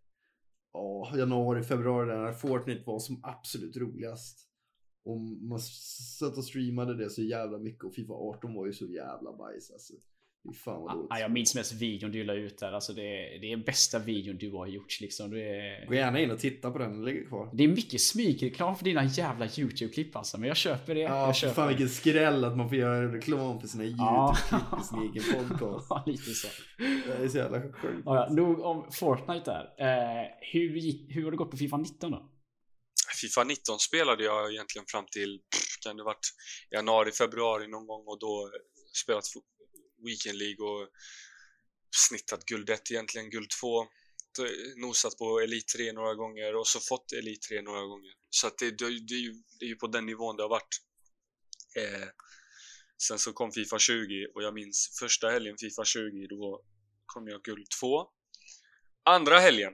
[0.73, 4.47] ja, januari, februari när Fortnite var som absolut roligast.
[5.03, 5.59] Och man
[6.19, 9.71] satt och streamade det så jävla mycket och Fifa 18 var ju så jävla bajs
[9.71, 9.93] alltså.
[10.53, 11.09] Fan vad dåligt.
[11.09, 12.71] jag minns mest videon du la ut där.
[12.71, 15.31] Alltså det, är, det är bästa videon du har gjort liksom.
[15.31, 15.85] Det är...
[15.85, 17.49] Gå gärna in och titta på den, den ligger kvar.
[17.53, 20.37] Det är mycket smygreklam för dina jävla YouTube-klipp alltså.
[20.37, 21.01] Men jag köper det.
[21.01, 24.83] Ja, jag köper fan vilken skräll att man får göra reklam för sina YouTube-klipp i
[24.83, 25.87] sin egen podcast.
[25.89, 26.47] ja, lite så.
[26.77, 28.01] Det är så jävla sjukt.
[28.05, 29.87] Ja, nog om Fortnite där.
[29.87, 32.31] Eh, hur, gick, hur har det gått på Fifa 19 då?
[33.21, 35.39] Fifa 19 spelade jag egentligen fram till,
[35.83, 36.27] kan det varit
[36.71, 38.51] januari, februari någon gång och då
[39.03, 39.25] spelat
[40.05, 40.89] Weekend League och
[41.95, 43.87] snittat guld 1 egentligen, guld 2
[44.75, 48.13] nosat på Elite 3 några gånger och så fått Elite 3 några gånger.
[48.29, 50.49] Så att det, det, det, är, ju, det är ju på den nivån det har
[50.49, 50.81] varit.
[51.77, 52.07] Eh,
[53.07, 56.63] sen så kom Fifa 20 och jag minns första helgen Fifa 20 då
[57.05, 58.07] kom jag guld 2.
[59.03, 59.73] Andra helgen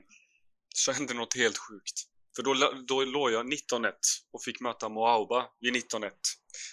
[0.74, 2.02] så hände något helt sjukt.
[2.36, 2.54] För då,
[2.86, 3.92] då låg jag 19-1
[4.32, 6.10] och fick möta Moauba vid 19-1.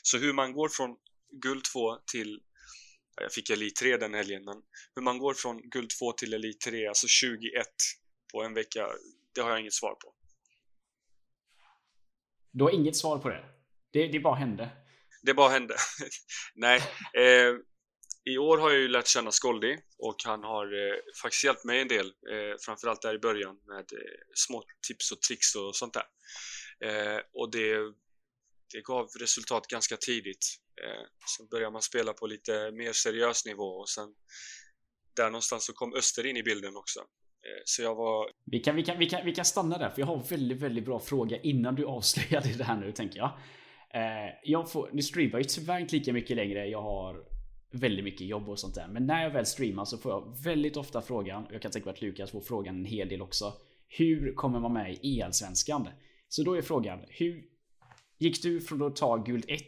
[0.03, 0.97] Så hur man går från
[1.41, 2.39] guld 2 till
[3.21, 4.55] jag fick Elit 3 den helgen, men
[4.95, 7.67] hur man går från guld 2 till Elit 3, alltså 21
[8.33, 8.87] på en vecka,
[9.35, 10.13] det har jag inget svar på.
[12.51, 13.45] Du har inget svar på det?
[13.93, 14.69] Det, det bara hände?
[15.23, 15.75] Det bara hände.
[16.55, 16.81] Nej.
[17.17, 17.55] Eh,
[18.23, 21.81] I år har jag ju lärt känna Skoldi och han har eh, faktiskt hjälpt mig
[21.81, 25.93] en del, eh, framförallt där i början med eh, små tips och tricks och sånt
[25.93, 26.05] där.
[26.85, 27.77] Eh, och det,
[28.73, 30.45] det gav resultat ganska tidigt.
[30.83, 31.05] Eh,
[31.37, 34.09] sen började man spela på lite mer seriös nivå och sen
[35.15, 36.99] där någonstans så kom Öster in i bilden också.
[36.99, 38.29] Eh, så jag var...
[38.45, 40.57] Vi kan, vi, kan, vi, kan, vi kan stanna där, för jag har en väldigt,
[40.57, 43.31] väldigt bra fråga innan du avslöjar det här nu, tänker jag.
[43.93, 46.67] Eh, jag får, nu streamar ju tyvärr inte lika mycket längre.
[46.67, 47.25] Jag har
[47.71, 48.87] väldigt mycket jobb och sånt där.
[48.87, 51.85] Men när jag väl streamar så får jag väldigt ofta frågan, och jag kan tänka
[51.85, 53.53] mig att Lukas får frågan en hel del också.
[53.87, 55.87] Hur kommer man med i EL-svenskan?
[56.27, 57.43] Så då är frågan, hur
[58.21, 59.61] Gick du från att ta guld 1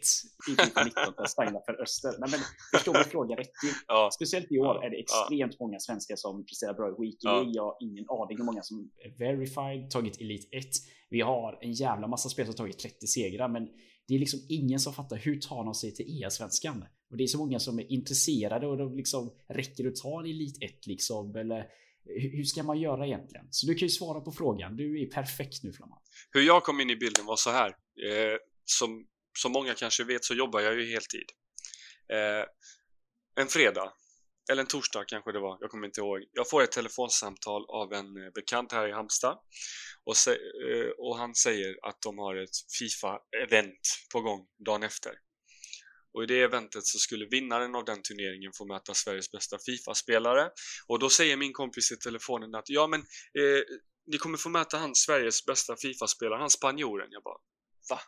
[0.48, 2.12] i 19 till att stanna för Öster?
[2.18, 2.40] Nej, men
[2.74, 3.50] förstår du frågan rätt?
[3.88, 4.10] Ja.
[4.12, 7.30] Speciellt i år är det extremt många svenskar som presterar bra i Weekly.
[7.30, 7.44] Ja.
[7.46, 10.64] Jag har ingen aning hur många som är verified, tagit Elite 1.
[11.10, 13.68] Vi har en jävla massa spel som tagit 30 segrar, men
[14.08, 16.84] det är liksom ingen som fattar hur tar de sig till EA-svenskan?
[17.10, 20.26] Och det är så många som är intresserade och de liksom räcker att ta en
[20.26, 21.36] Elite 1 liksom?
[21.36, 21.66] Eller
[22.04, 23.46] hur ska man göra egentligen?
[23.50, 24.76] Så du kan ju svara på frågan.
[24.76, 25.98] Du är perfekt nu Flamman.
[26.30, 27.68] Hur jag kom in i bilden var så här.
[27.68, 29.06] Eh, som,
[29.38, 31.26] som många kanske vet så jobbar jag ju heltid.
[32.12, 32.44] Eh,
[33.40, 33.92] en fredag,
[34.50, 36.18] eller en torsdag kanske det var, jag kommer inte ihåg.
[36.32, 39.38] Jag får ett telefonsamtal av en eh, bekant här i Halmstad
[40.04, 45.12] och, se, eh, och han säger att de har ett Fifa-event på gång dagen efter.
[46.14, 50.50] Och i det eventet så skulle vinnaren av den turneringen få möta Sveriges bästa Fifa-spelare.
[50.86, 53.62] Och då säger min kompis i telefonen att ja men eh,
[54.06, 57.08] ni kommer få möta han Sveriges bästa Fifa-spelare, han spanjoren.
[57.10, 57.38] Jag bara
[57.90, 58.00] va?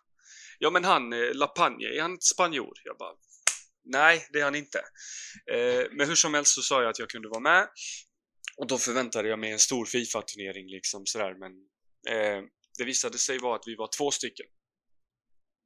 [0.59, 2.75] Ja men han eh, Lapagne, är han inte spanjor?
[2.85, 3.15] Jag bara
[3.89, 4.79] Nej, det är han inte.
[5.53, 7.69] Eh, men hur som helst så sa jag att jag kunde vara med.
[8.57, 11.53] Och då förväntade jag mig en stor Fifa-turnering liksom sådär men
[12.17, 12.43] eh,
[12.79, 14.47] det visade sig vara att vi var två stycken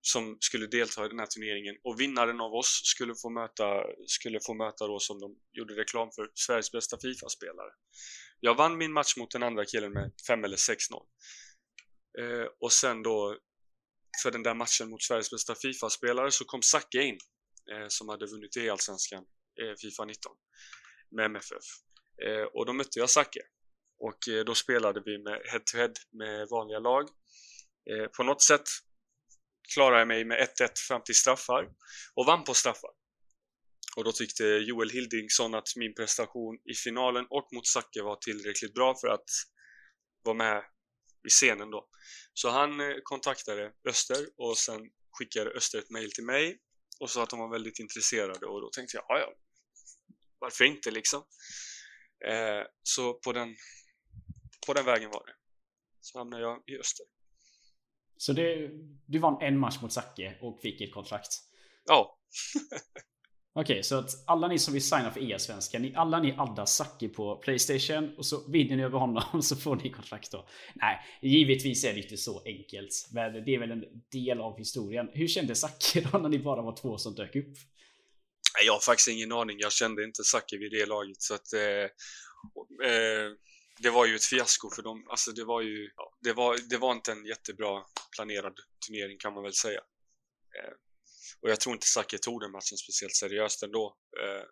[0.03, 4.41] som skulle delta i den här turneringen och vinnaren av oss skulle få möta, skulle
[4.47, 7.73] få möta då som de gjorde reklam för, Sveriges bästa Fifa-spelare.
[8.41, 10.77] Jag vann min match mot den andra killen med 5 eller 6-0.
[12.21, 13.39] Eh, och sen då
[14.23, 17.19] för den där matchen mot Sveriges bästa Fifa-spelare så kom Zacke in
[17.73, 19.25] eh, som hade vunnit E-allsvenskan,
[19.63, 20.33] eh, Fifa 19
[21.11, 21.67] med MFF.
[22.27, 23.41] Eh, och då mötte jag Zacke
[23.99, 27.09] och eh, då spelade vi med head-to-head med vanliga lag.
[27.91, 28.69] Eh, på något sätt
[29.75, 31.69] klarade jag mig med 1-1 fram till straffar
[32.15, 32.91] och vann på straffar.
[33.97, 38.75] Och då tyckte Joel Hildingsson att min prestation i finalen och mot Zacke var tillräckligt
[38.75, 39.31] bra för att
[40.23, 40.65] vara med
[41.27, 41.89] i scenen då.
[42.35, 44.81] Så han eh, kontaktade Öster och sen
[45.11, 46.59] skickade Öster ett mail till mig
[47.01, 49.35] och sa att de var väldigt intresserade och då tänkte jag, ja ja,
[50.39, 51.23] varför inte liksom?
[52.29, 53.57] Eh, så på den,
[54.67, 55.35] på den vägen var det.
[56.01, 57.07] Så hamnade jag i Öster.
[58.21, 58.71] Så det,
[59.07, 61.29] du vann en match mot Zacke och fick ett kontrakt?
[61.87, 62.19] Ja.
[63.55, 67.09] Okej, okay, så att alla ni som vill signa för E-svenska, alla ni addar Zacke
[67.09, 70.49] på Playstation och så vinner ni över honom så får ni kontrakt då.
[70.75, 73.09] Nej, givetvis är det inte så enkelt.
[73.13, 75.09] Men det är väl en del av historien.
[75.13, 77.57] Hur kände Zacke då när ni bara var två som dök upp?
[78.67, 79.57] Jag har faktiskt ingen aning.
[79.61, 81.85] Jag kände inte Zacke vid det laget så att eh,
[82.91, 83.31] eh,
[83.83, 85.07] det var ju ett fiasko för dem.
[85.11, 87.85] Alltså det var ju, ja, det var, det var inte en jättebra
[88.17, 89.81] planerad turnering kan man väl säga.
[90.59, 90.73] Eh,
[91.41, 93.97] och jag tror inte Zacke tog den matchen speciellt seriöst ändå.
[94.23, 94.45] Eh,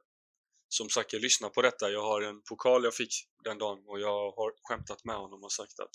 [0.68, 1.90] som Zacke, lyssna på detta.
[1.90, 3.14] Jag har en pokal jag fick
[3.44, 5.90] den dagen och jag har skämtat med honom och sagt att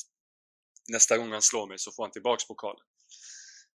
[0.90, 2.86] nästa gång han slår mig så får han tillbaks pokalen.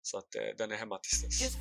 [0.02, 1.56] Så att eh, den är hemma tills dess.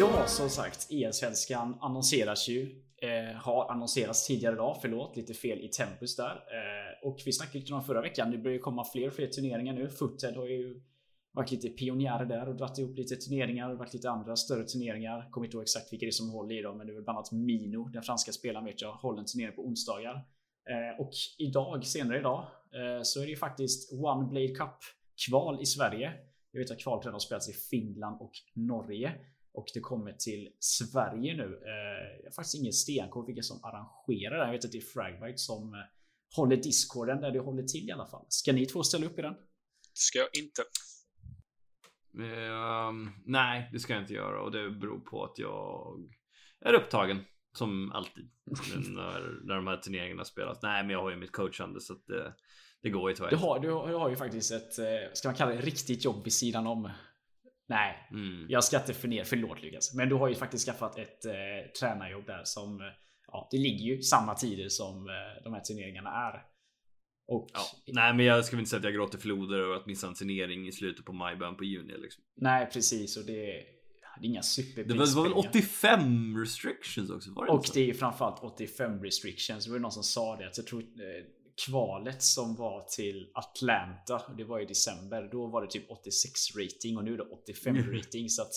[0.00, 2.82] Ja, som sagt, EM-svenskan annonseras ju.
[3.02, 6.30] Eh, har annonserats tidigare idag, förlåt, lite fel i tempus där.
[6.30, 9.26] Eh, och vi snackade lite om förra veckan, det börjar ju komma fler och fler
[9.26, 9.88] turneringar nu.
[9.88, 10.82] Footed har ju
[11.32, 13.74] varit lite pionjärer där och dragit ihop lite turneringar.
[13.74, 15.30] varit lite andra större turneringar.
[15.30, 17.04] Kommer inte ihåg exakt vilka det är som håller i dem, men det är väl
[17.04, 20.14] bland annat Mino, den franska spelaren vet jag, håller en turnering på onsdagar.
[20.70, 22.38] Eh, och idag, senare idag,
[22.74, 24.78] eh, så är det ju faktiskt One Blade Cup
[25.28, 26.12] kval i Sverige.
[26.52, 29.14] Jag vet att kvalet redan har spelats i Finland och Norge.
[29.58, 31.42] Och det kommer till Sverige nu.
[31.42, 34.44] Eh, jag har faktiskt ingen stenkoll vilka som arrangerar det.
[34.44, 35.80] Jag vet att det är Fragbite som eh,
[36.36, 38.26] håller discorden där det håller till i alla fall.
[38.28, 39.34] Ska ni två ställa upp i den?
[39.92, 40.62] Ska jag inte.
[42.12, 45.98] Um, nej, det ska jag inte göra och det beror på att jag
[46.60, 47.24] är upptagen.
[47.52, 48.30] Som alltid.
[48.88, 50.58] när, när de här turneringarna spelas.
[50.62, 52.34] Nej, men jag har ju mitt coachande så att det,
[52.82, 53.30] det går ju tyvärr.
[53.30, 56.04] Du har, du, har, du har ju faktiskt ett, eh, ska man kalla det, riktigt
[56.04, 56.90] jobb vid sidan om.
[57.68, 58.46] Nej, mm.
[58.48, 59.94] jag ska inte förner, förlåt Lukas.
[59.94, 61.32] Men du har ju faktiskt skaffat ett eh,
[61.80, 62.86] tränarjobb där som, eh,
[63.26, 66.42] ja, det ligger ju samma tider som eh, de här turneringarna är.
[67.28, 67.60] Och, ja.
[67.86, 70.68] Nej, men jag väl inte säga att jag gråter floder över att missa en turnering
[70.68, 72.24] i slutet på maj, början på juni liksom.
[72.36, 73.32] Nej, precis och det,
[74.20, 75.06] det är inga superprispengar.
[75.06, 77.30] Det var, väl 85 restrictions också?
[77.30, 79.64] Var det och det är framförallt 85 restrictions.
[79.64, 80.46] Det var någon som sa det.
[80.46, 81.24] Att jag tror eh,
[81.66, 86.96] kvalet som var till Atlanta, det var i december, då var det typ 86 rating
[86.96, 87.96] och nu är det 85 mm.
[87.96, 88.28] rating.
[88.28, 88.52] Så att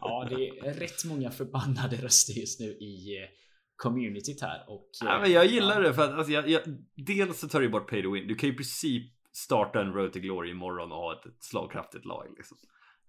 [0.00, 3.28] ja, det är rätt många förbannade röster just nu i eh,
[3.76, 4.64] communityt här.
[4.68, 6.62] Och, ja, men jag gillar det för att alltså, jag, jag,
[6.96, 8.28] dels så tar det bort pay to win.
[8.28, 12.04] Du kan ju i princip starta en Road to Glory imorgon och ha ett slagkraftigt
[12.04, 12.34] lag.
[12.36, 12.58] Liksom.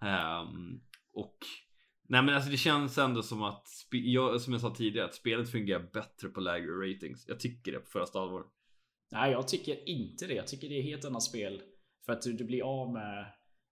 [0.01, 0.81] Um,
[1.13, 1.37] och
[2.07, 5.51] Nej men alltså det känns ändå som att, jag, som jag sa tidigare, att spelet
[5.51, 7.25] fungerar bättre på lägre ratings.
[7.27, 8.43] Jag tycker det på första allvar.
[9.11, 10.33] Nej, jag tycker inte det.
[10.33, 11.61] Jag tycker det är helt annat spel.
[12.05, 13.25] För att du, du blir av med...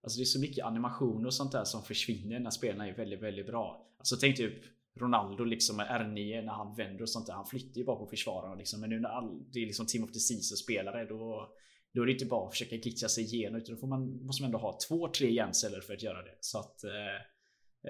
[0.04, 3.22] Alltså det är så mycket animationer och sånt där som försvinner när spelarna är väldigt,
[3.22, 3.88] väldigt bra.
[3.98, 4.64] Alltså tänk typ
[5.00, 7.34] Ronaldo liksom med R9 när han vänder och sånt där.
[7.34, 8.82] Han flyttar ju bara på försvararna liksom.
[8.82, 11.54] Men nu när all, det är liksom Team of the Season spelare då
[11.94, 14.44] då är det inte bara att försöka glitcha sig igenom utan då får man, måste
[14.44, 16.38] man ändå ha två, tre hjärnceller för att göra det.
[16.40, 16.84] Så att...
[16.84, 17.16] Eh,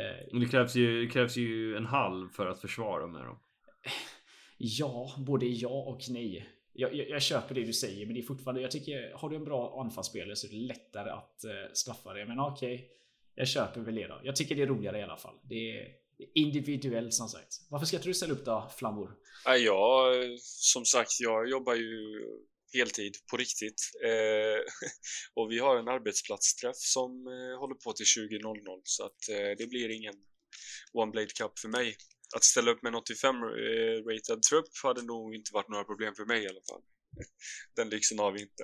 [0.01, 3.39] eh, det krävs ju, det krävs ju en halv för att försvara med dem.
[4.57, 8.25] Ja, både ja och nej jag, jag, jag, köper det du säger, men det är
[8.25, 12.13] fortfarande, jag tycker, har du en bra anfallsspelare så är det lättare att eh, straffa
[12.13, 12.25] det.
[12.25, 12.87] Men okej, okay,
[13.35, 14.21] jag köper väl det då.
[14.23, 15.35] Jag tycker det är roligare i alla fall.
[15.43, 15.87] Det är
[16.35, 17.53] individuellt som sagt.
[17.69, 19.15] Varför ska inte du ställa upp då, Flammor?
[19.45, 22.21] Ja, som sagt, jag jobbar ju
[22.73, 23.81] heltid på riktigt.
[24.05, 24.59] Eh,
[25.33, 29.67] och vi har en arbetsplatsträff som eh, håller på till 20.00 så att eh, det
[29.69, 30.15] blir ingen
[30.93, 31.95] One Blade Cup för mig
[32.35, 36.43] att ställa upp med en 85-rated trupp hade nog inte varit några problem för mig
[36.43, 36.81] i alla fall.
[37.75, 38.63] Den lyxen har vi inte.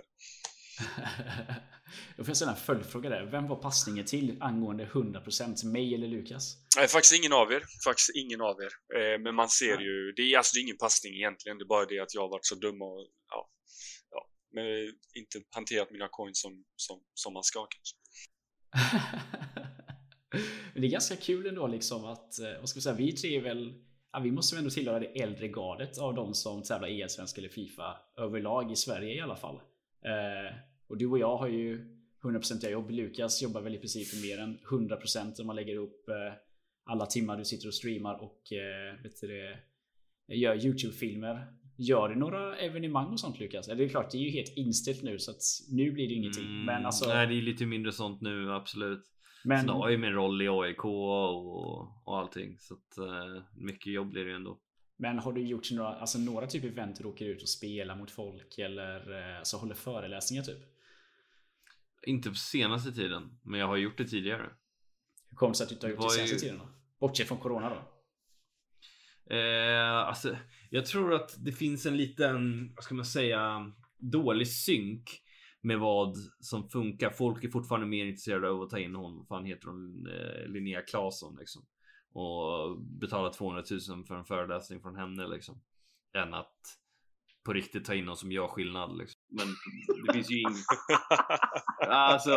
[2.17, 3.25] Då får jag ställa en följdfråga där.
[3.31, 6.57] Vem var passningen till angående 100% mig eller Lukas?
[6.77, 7.63] Nej, faktiskt ingen av er.
[7.83, 8.71] Faktiskt ingen av er.
[8.97, 11.57] Eh, men man ser ju, det är alltså det är ingen passning egentligen.
[11.57, 13.49] Det är bara det att jag har varit så dum och ja,
[14.11, 14.65] ja men
[15.13, 17.95] inte hanterat mina coins som, som, som man ska kanske.
[20.73, 23.37] Men det är ganska kul ändå liksom att, eh, vad ska vi säga, vi tre
[23.37, 23.73] är väl
[24.11, 27.43] Ja, vi måste väl ändå tillhöra det äldre gardet av de som tävlar i Allsvenskan
[27.43, 29.55] eller Fifa överlag i Sverige i alla fall.
[30.05, 30.55] Eh,
[30.87, 32.91] och du och jag har ju 100% jobb.
[32.91, 36.33] Lukas jobbar väl i princip för mer än 100% om man lägger upp eh,
[36.85, 39.55] alla timmar du sitter och streamar och eh, vet du
[40.27, 41.47] gör YouTube-filmer.
[41.77, 43.67] Gör du några evenemang och sånt Lukas?
[43.67, 46.45] Det är klart, det är ju helt inställt nu så att nu blir det ingenting.
[46.45, 49.03] Mm, men alltså, Nej, det är lite mindre sånt nu, absolut.
[49.43, 52.57] Men, Sen har jag ju min roll i AIK och, och allting.
[52.59, 54.59] Så att eh, mycket jobb blir det ju ändå.
[54.97, 57.95] men har du gjort några, alltså några typ event där du åker ut och spelar
[57.95, 60.59] mot folk eller alltså håller föreläsningar typ?
[62.07, 64.49] Inte på senaste tiden, men jag har gjort det tidigare.
[65.29, 66.67] Hur kommer det sig att du inte har gjort det senaste ju- tiden då?
[66.99, 67.75] Bortsett från Corona då?
[69.35, 70.37] Eh, alltså,
[70.69, 75.21] jag tror att det finns en liten, vad ska man säga, dålig synk
[75.61, 77.09] med vad som funkar.
[77.09, 80.47] Folk är fortfarande mer intresserade av att ta in hon, vad fan heter hon, eh,
[80.47, 81.65] Linnea Claesson liksom.
[82.11, 85.61] Och betala 200 000 för en föreläsning från henne liksom.
[86.13, 86.79] Än att
[87.43, 89.18] på riktigt ta in någon som gör skillnad liksom.
[89.31, 89.47] Men
[90.05, 90.53] det finns ju ingen...
[91.91, 92.29] Alltså,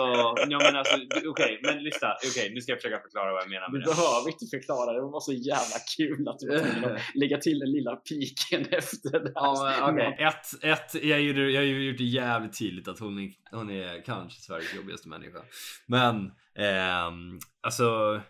[0.48, 2.08] ja men alltså, okej, men lyssna.
[2.30, 3.84] Okej, nu ska jag försöka förklara vad jag menar Du med det.
[3.94, 7.96] behöver inte förklara, det var så jävla kul att du var lägga till den lilla
[7.96, 9.32] piken efter det.
[9.34, 10.16] Ja, men, okej.
[10.26, 13.70] Ett, ett, jag, gjorde, jag har ju gjort det jävligt tydligt att hon är, hon
[13.70, 15.38] är kanske Sveriges jobbigaste människa.
[15.86, 16.14] Men,
[16.58, 18.20] ehm, alltså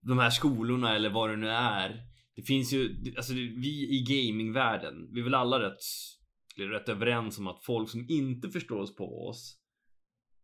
[0.00, 2.02] de här skolorna eller vad det nu är.
[2.36, 5.80] Det finns ju, alltså vi i gamingvärlden, vi är väl alla rätt,
[6.62, 9.58] eller rätt överens om att folk som inte förstår oss på oss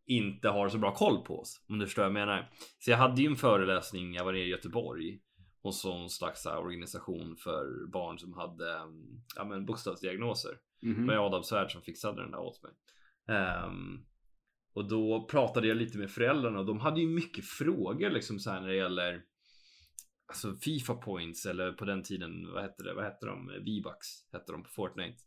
[0.07, 1.65] inte har så bra koll på oss.
[1.69, 2.51] Om du förstår vad jag menar.
[2.79, 5.21] Så jag hade ju en föreläsning, jag var nere i Göteborg
[5.63, 10.59] hos någon slags organisation för barn som hade mm, ja, men bokstavsdiagnoser.
[10.83, 11.07] Mhm.
[11.07, 12.73] Det var Adam Svärd som fixade den där åt mig.
[13.37, 14.05] Ehm,
[14.75, 18.51] och då pratade jag lite med föräldrarna och de hade ju mycket frågor liksom så
[18.51, 19.23] här när det gäller
[20.27, 22.95] Alltså Fifa points eller på den tiden, vad hette det?
[22.95, 23.47] Vad hette de?
[23.47, 25.23] V-bucks hette de på Fortnite.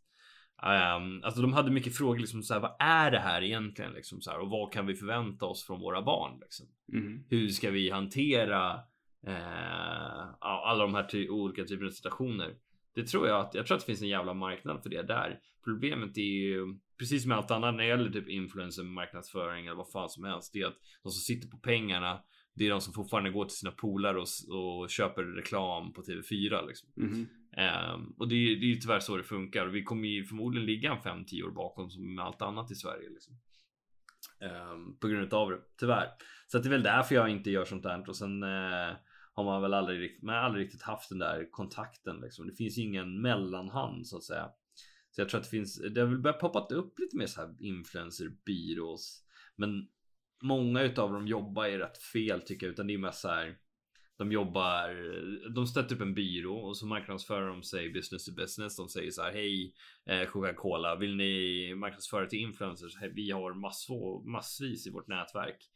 [0.62, 4.20] Ehm, alltså de hade mycket frågor liksom så här, vad är det här egentligen liksom
[4.20, 6.66] så här och vad kan vi förvänta oss från våra barn liksom?
[6.92, 7.24] Mhm.
[7.28, 8.80] hur ska vi hantera
[9.26, 12.54] eh, alla de här ty olika typerna av situationer?
[12.94, 15.40] Det tror jag att jag tror att det finns en jävla marknad för det där.
[15.64, 19.90] Problemet är ju precis som allt annat när det gäller typ influencer marknadsföring eller vad
[19.90, 20.52] fan som helst.
[20.52, 22.20] Det är att de som sitter på pengarna.
[22.54, 24.26] Det är de som fortfarande går till sina polare och,
[24.58, 26.88] och köper reklam på TV4 liksom.
[26.96, 27.28] Mhm.
[27.56, 30.24] Um, och det, är- det är ju tyvärr så det funkar och vi kommer ju
[30.24, 33.08] förmodligen ligga en 5-10 år bakom som med allt annat i Sverige.
[33.10, 33.34] Liksom.
[34.40, 36.08] Um, på grund av det, tyvärr.
[36.46, 38.96] Så att det är väl därför jag inte gör sånt där och sen uh,
[39.32, 42.46] har man väl aldrig, man har aldrig riktigt haft den där kontakten liksom.
[42.46, 44.50] Det finns ju ingen mellanhand så att säga.
[45.10, 47.40] Så jag tror att det finns, det har väl börjat poppat upp lite mer så
[47.40, 49.24] här influencer-byrås.
[49.56, 49.88] Men
[50.42, 53.56] många utav dem jobbar ju rätt fel tycker jag, utan det är mest så här.
[54.18, 54.88] De jobbar,
[55.54, 58.76] de sätter upp en byrå och så marknadsför de sig business to business.
[58.76, 59.74] De säger så här, hej
[60.06, 62.92] eh, Coca-Cola, vill ni marknadsföra till influencers?
[63.12, 65.70] Vi har massor, massvis i vårt nätverk.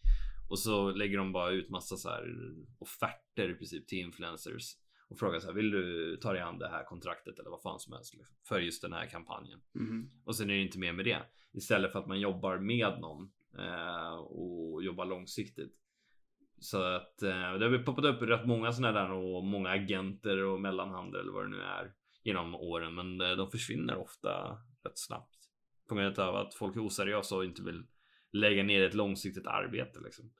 [0.51, 2.25] Och så lägger de bara ut massa så här
[2.79, 4.77] offerter i princip till influencers.
[5.09, 7.81] Och frågar så här, vill du ta dig an det här kontraktet eller vad fan
[7.81, 9.61] som helst liksom, för just den här kampanjen.
[9.73, 10.11] Mhm.
[10.25, 11.23] Och sen är det inte mer med det.
[11.53, 15.82] Istället för att man jobbar med någon eh, och jobbar långsiktigt.
[16.63, 20.61] Så att eh, det har poppat upp rätt många sådana där och många agenter och
[20.61, 21.93] mellanhänder eller vad det nu är
[22.25, 22.95] genom åren.
[22.95, 25.39] Men eh, de försvinner ofta rätt snabbt.
[25.89, 27.83] På grund av att folk är oseriösa och inte vill
[28.33, 30.33] lägga ner ett långsiktigt arbete liksom.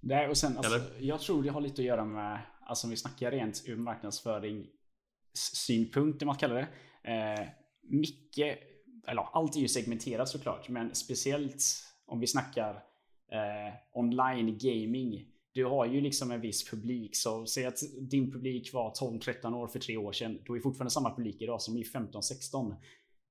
[0.00, 2.96] Nej, och sen, alltså, jag tror det har lite att göra med, alltså om vi
[2.96, 4.66] snackar rent ur marknadsföring
[5.54, 6.68] synpunkt, om man kallar det.
[7.10, 7.48] Eh,
[7.82, 8.58] mycket,
[9.06, 11.62] eller allt är ju segmenterat såklart, men speciellt
[12.06, 12.82] om vi snackar
[13.34, 15.26] eh, online gaming.
[15.52, 19.66] Du har ju liksom en viss publik, så säg att din publik var 12-13 år
[19.66, 20.38] för tre år sedan.
[20.46, 22.74] Då är fortfarande samma publik idag som är 15-16.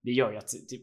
[0.02, 0.78] Det gör ju att det,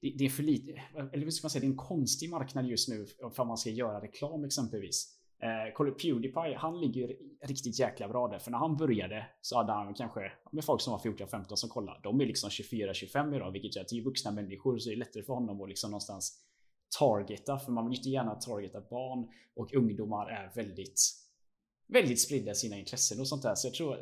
[0.00, 2.66] det, det är för lite, eller vad ska man säga, det är en konstig marknad
[2.66, 5.18] just nu för man ska göra reklam exempelvis.
[5.42, 8.38] Eh, kolla Pewdiepie, han ligger riktigt jäkla bra där.
[8.38, 12.00] För när han började så hade han kanske med folk som var 14-15 som kollade.
[12.02, 14.98] De är liksom 24-25 idag, vilket gör att det är vuxna människor så det är
[14.98, 16.38] lättare för honom att liksom någonstans
[16.98, 17.58] targeta.
[17.58, 21.22] För man vill inte gärna targeta barn och ungdomar är väldigt
[21.92, 23.54] väldigt spridda i sina intressen och sånt där.
[23.54, 23.96] Så jag tror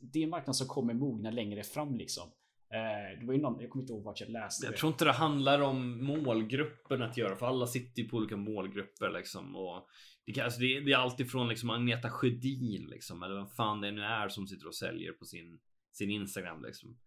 [0.00, 2.30] det är en marknad som kommer mogna längre fram liksom.
[2.70, 5.04] Eh, det var ju någon, jag kommer inte ihåg vart jag läste Jag tror inte
[5.04, 9.56] det handlar om målgruppen att göra, för alla sitter ju på olika målgrupper liksom.
[9.56, 9.88] Och
[10.26, 13.90] det, kan, alltså det, det är alltifrån liksom Agneta Sjödin liksom, eller vem fan det
[13.90, 15.58] nu är som sitter och säljer på sin,
[15.92, 16.98] sin Instagram liksom.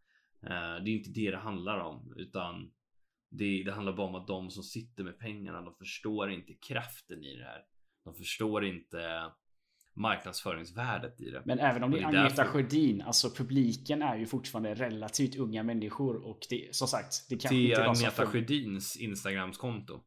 [0.43, 2.71] Eh, det är inte det det handlar om, utan
[3.29, 7.23] det, det handlar bara om att de som sitter med pengarna, de förstår inte kraften
[7.23, 7.61] i det här.
[8.03, 9.31] De förstår inte
[9.95, 11.41] marknadsföringsvärdet i det.
[11.45, 14.73] Men även om det är det är Agneta därför- Sjödin, alltså publiken är ju fortfarande
[14.73, 18.31] relativt unga människor och det, som sagt, det kanske inte är som Agneta följer.
[18.31, 20.01] Sjödins Instagramskonto.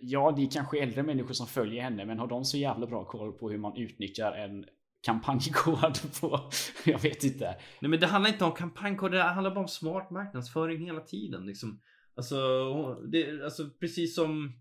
[0.00, 3.04] Ja, det är kanske äldre människor som följer henne, men har de så jävla bra
[3.04, 4.64] koll på hur man utnyttjar en
[5.04, 6.50] kampanjkod på,
[6.84, 7.56] jag vet inte.
[7.80, 11.46] Nej men det handlar inte om kampanjkoder, det handlar bara om smart marknadsföring hela tiden.
[11.46, 11.80] Liksom.
[12.16, 12.36] Alltså,
[12.94, 14.52] det, alltså precis som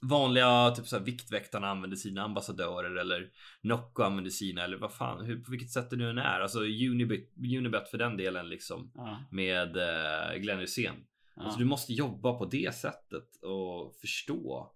[0.00, 3.30] vanliga typ så här, Viktväktarna använder sina ambassadörer eller
[3.62, 6.40] Nocco använder sina eller vad fan, hur, på vilket sätt det nu än är.
[6.40, 10.94] Alltså Unibet, Unibet för den delen liksom Ja, med eh, Glenn Hysén.
[11.36, 11.42] ja.
[11.42, 14.70] Alltså du måste jobba på det sättet och förstå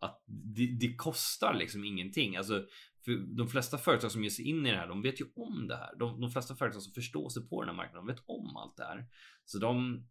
[0.00, 2.36] att det, det kostar liksom ingenting.
[2.36, 2.64] Alltså
[3.04, 5.68] för de flesta företag som ger sig in i det här, de vet ju om
[5.68, 5.96] det här.
[5.96, 8.76] De, de flesta företag som förstår sig på den här marknaden, de vet om allt
[8.76, 9.06] det här.
[9.44, 10.04] Så de,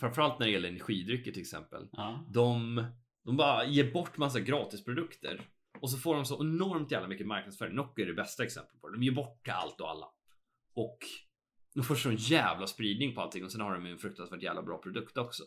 [0.00, 2.26] framförallt när det gäller energidrycker till exempel, ja.
[2.30, 2.84] de,
[3.24, 5.40] de bara ger bort massa gratisprodukter
[5.80, 7.74] och så får de så enormt jävla mycket marknadsföring.
[7.74, 8.96] Nocco är det bästa exemplet på det.
[8.96, 10.06] De ger bort till allt och alla.
[10.74, 10.98] Och
[11.74, 14.78] de får sån jävla spridning på allting och sen har de en fruktansvärt jävla bra
[14.78, 15.42] produkt också.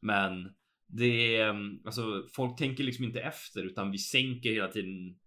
[0.00, 0.54] Men
[0.86, 5.18] det är alltså folk tänker liksom inte efter utan vi sänker hela tiden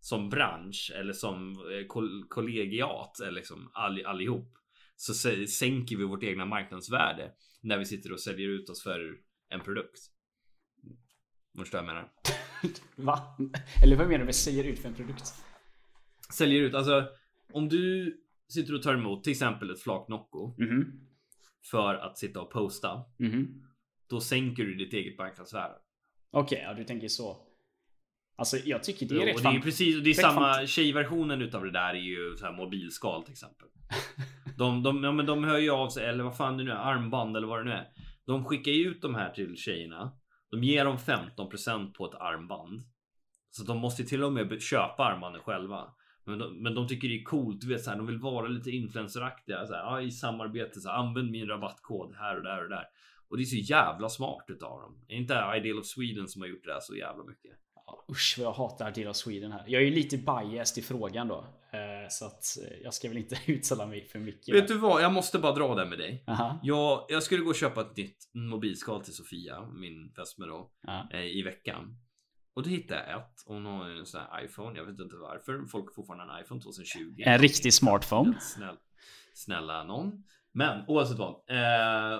[0.00, 4.52] som bransch eller som eh, kol- kollegiat eller liksom all, allihop
[4.96, 9.16] så sä- sänker vi vårt egna marknadsvärde när vi sitter och säljer ut oss för
[9.48, 9.98] en produkt.
[11.58, 12.12] Förstår jag menar?
[12.96, 13.36] Va?
[13.84, 15.34] Eller vad menar du med säger ut för en produkt?
[16.32, 17.08] Säljer ut, alltså
[17.52, 18.16] om du
[18.48, 21.00] sitter och tar emot till exempel ett flak Nocco Mhm.
[21.70, 23.04] för att sitta och posta.
[23.18, 23.62] Mhm.
[24.08, 25.74] Då sänker du ditt eget marknadsvärde.
[26.30, 27.46] Okej, ja du tänker så.
[28.40, 31.42] Alltså jag tycker det är rätt och det är precis, det är rätt samma tjejversionen
[31.42, 33.68] utav det där är ju så här mobilskal till exempel.
[34.58, 36.74] De, de, ja, men de hör ju av sig, eller vad fan det nu är,
[36.74, 37.88] armband eller vad det nu är.
[38.26, 40.12] De skickar ju ut de här till tjejerna.
[40.50, 42.80] De ger dem 15% på ett armband.
[43.50, 45.94] Så de måste till och med köpa armbanden själva.
[46.24, 48.48] Men de, men de tycker det är coolt, du vet så här, de vill vara
[48.48, 49.66] lite influenceraktiga.
[49.66, 52.84] Så här, ja, I samarbete, så här, använd min rabattkod här och där och där.
[53.28, 55.04] Och det är så jävla smart utav dem.
[55.08, 57.56] Är inte Ideal of Sweden som har gjort det här så jävla mycket?
[58.10, 59.64] Usch vad jag hatar Deal of Sweden här.
[59.66, 61.38] Jag är ju lite biased i frågan då.
[61.72, 64.54] Eh, så att eh, jag ska väl inte uttala mig för mycket.
[64.54, 65.02] Vet du vad?
[65.02, 66.24] Jag måste bara dra det med dig.
[66.26, 66.60] Aha.
[66.62, 70.70] Jag, jag skulle gå och köpa ett nytt mobilskal till Sofia, min fästmö då,
[71.12, 71.96] eh, i veckan.
[72.54, 73.44] Och då hittade jag ett.
[73.46, 74.78] Hon har en sån här iPhone.
[74.78, 75.66] Jag vet inte varför.
[75.66, 77.22] Folk har fortfarande en iPhone 2020.
[77.24, 78.40] En riktig smartphone.
[78.40, 78.76] Snäll,
[79.34, 80.24] snälla någon.
[80.52, 81.30] Men oavsett vad.
[81.50, 81.56] Eh,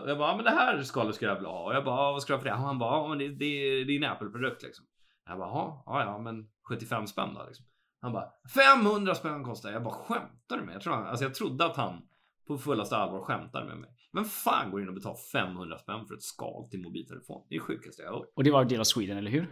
[0.08, 1.64] jag bara, "Ja, men det här skalet skulle jag vilja ha.
[1.64, 2.54] Och jag bara, "Ja, vad ska jag ha för det?
[2.54, 4.84] Och han bara, men det, det, det är en Apple-produkt liksom.
[5.30, 7.66] Jag bara, "Ja, ja, men 75 spänn då liksom.
[8.00, 10.72] Han bara, 500 spänn kostar det." Jag bara, skämtar du med mig?
[10.74, 12.02] Jag, tror han, alltså jag trodde att han
[12.46, 13.90] på fullaste allvar skämtade med mig.
[14.12, 17.46] Men fan går in och betalar 500 spänn för ett skal till mobiltelefon?
[17.48, 18.32] Det är det sjukaste jag hört.
[18.36, 19.46] Och det var Deal of Sweden, eller hur?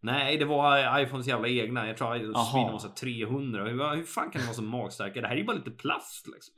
[0.00, 1.86] Nej, det var iPhones jävla egna.
[1.86, 2.44] Jag tror Aha.
[2.52, 3.64] Sweden var så här 300.
[3.64, 5.20] Hur, hur fan kan det vara så magstarka?
[5.20, 6.54] Det här är ju bara lite plast liksom.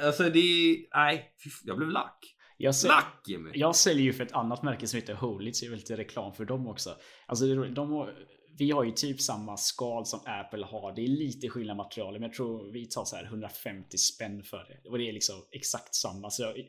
[0.06, 0.86] Alltså det är...
[0.94, 1.34] Nej,
[1.64, 2.36] jag blev lack.
[2.62, 3.50] Jag, säl- Lack Jimmy!
[3.54, 6.32] jag säljer ju för ett annat märke som heter Holy, så jag vill lite reklam
[6.32, 6.96] för dem också.
[7.26, 8.14] Alltså de har,
[8.58, 10.92] vi har ju typ samma skal som Apple har.
[10.96, 14.56] Det är lite skillnad material, men jag tror vi tar så här 150 spänn för
[14.58, 14.88] det.
[14.88, 16.30] Och det är liksom exakt samma.
[16.30, 16.64] Så jag, äh,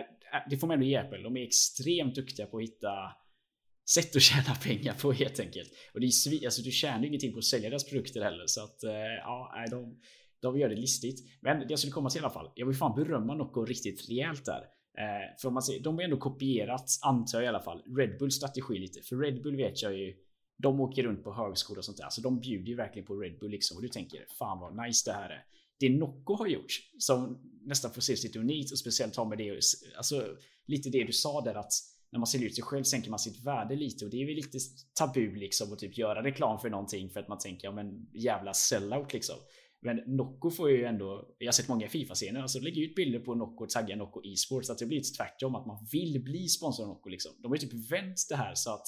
[0.00, 1.22] äh, det får man ändå ge Apple.
[1.22, 3.12] De är extremt duktiga på att hitta
[3.94, 5.70] sätt att tjäna pengar på helt enkelt.
[5.94, 8.46] Och det är svi, alltså du tjänar ingenting på att sälja deras produkter heller.
[8.46, 10.00] Så att eh, ja, de,
[10.42, 11.30] de gör det listigt.
[11.40, 12.50] Men det jag skulle komma till i alla fall.
[12.54, 14.75] Jag vill fan berömma Nocco riktigt rejält där.
[14.98, 18.18] Eh, för om man ser, de har ändå kopierat, antar jag i alla fall, Red
[18.18, 19.02] Bulls strategi lite.
[19.02, 20.14] För Red Bull vet jag ju,
[20.58, 22.08] de åker runt på högskolor och sånt där.
[22.10, 23.76] Så de bjuder ju verkligen på Red Bull liksom.
[23.76, 25.44] Och du tänker, fan vad nice det här är.
[25.78, 29.60] Det Nocco har gjort, som nästan får ses lite unikt och speciellt har med det,
[29.96, 31.72] alltså lite det du sa där att
[32.10, 34.34] när man säljer ut sig själv sänker man sitt värde lite och det är väl
[34.34, 34.58] lite
[34.98, 38.54] tabu liksom att typ göra reklam för någonting för att man tänker ja men jävla
[38.54, 39.36] sellout liksom.
[39.86, 43.34] Men Nocco får ju ändå, jag har sett många Fifa-scener, alltså lägger ut bilder på
[43.34, 46.94] Nocco och taggar Nocco e-sports, att det blir tvärtom, att man vill bli sponsrad av
[46.94, 47.32] Nocco liksom.
[47.42, 48.86] De har ju typ vänt det här så att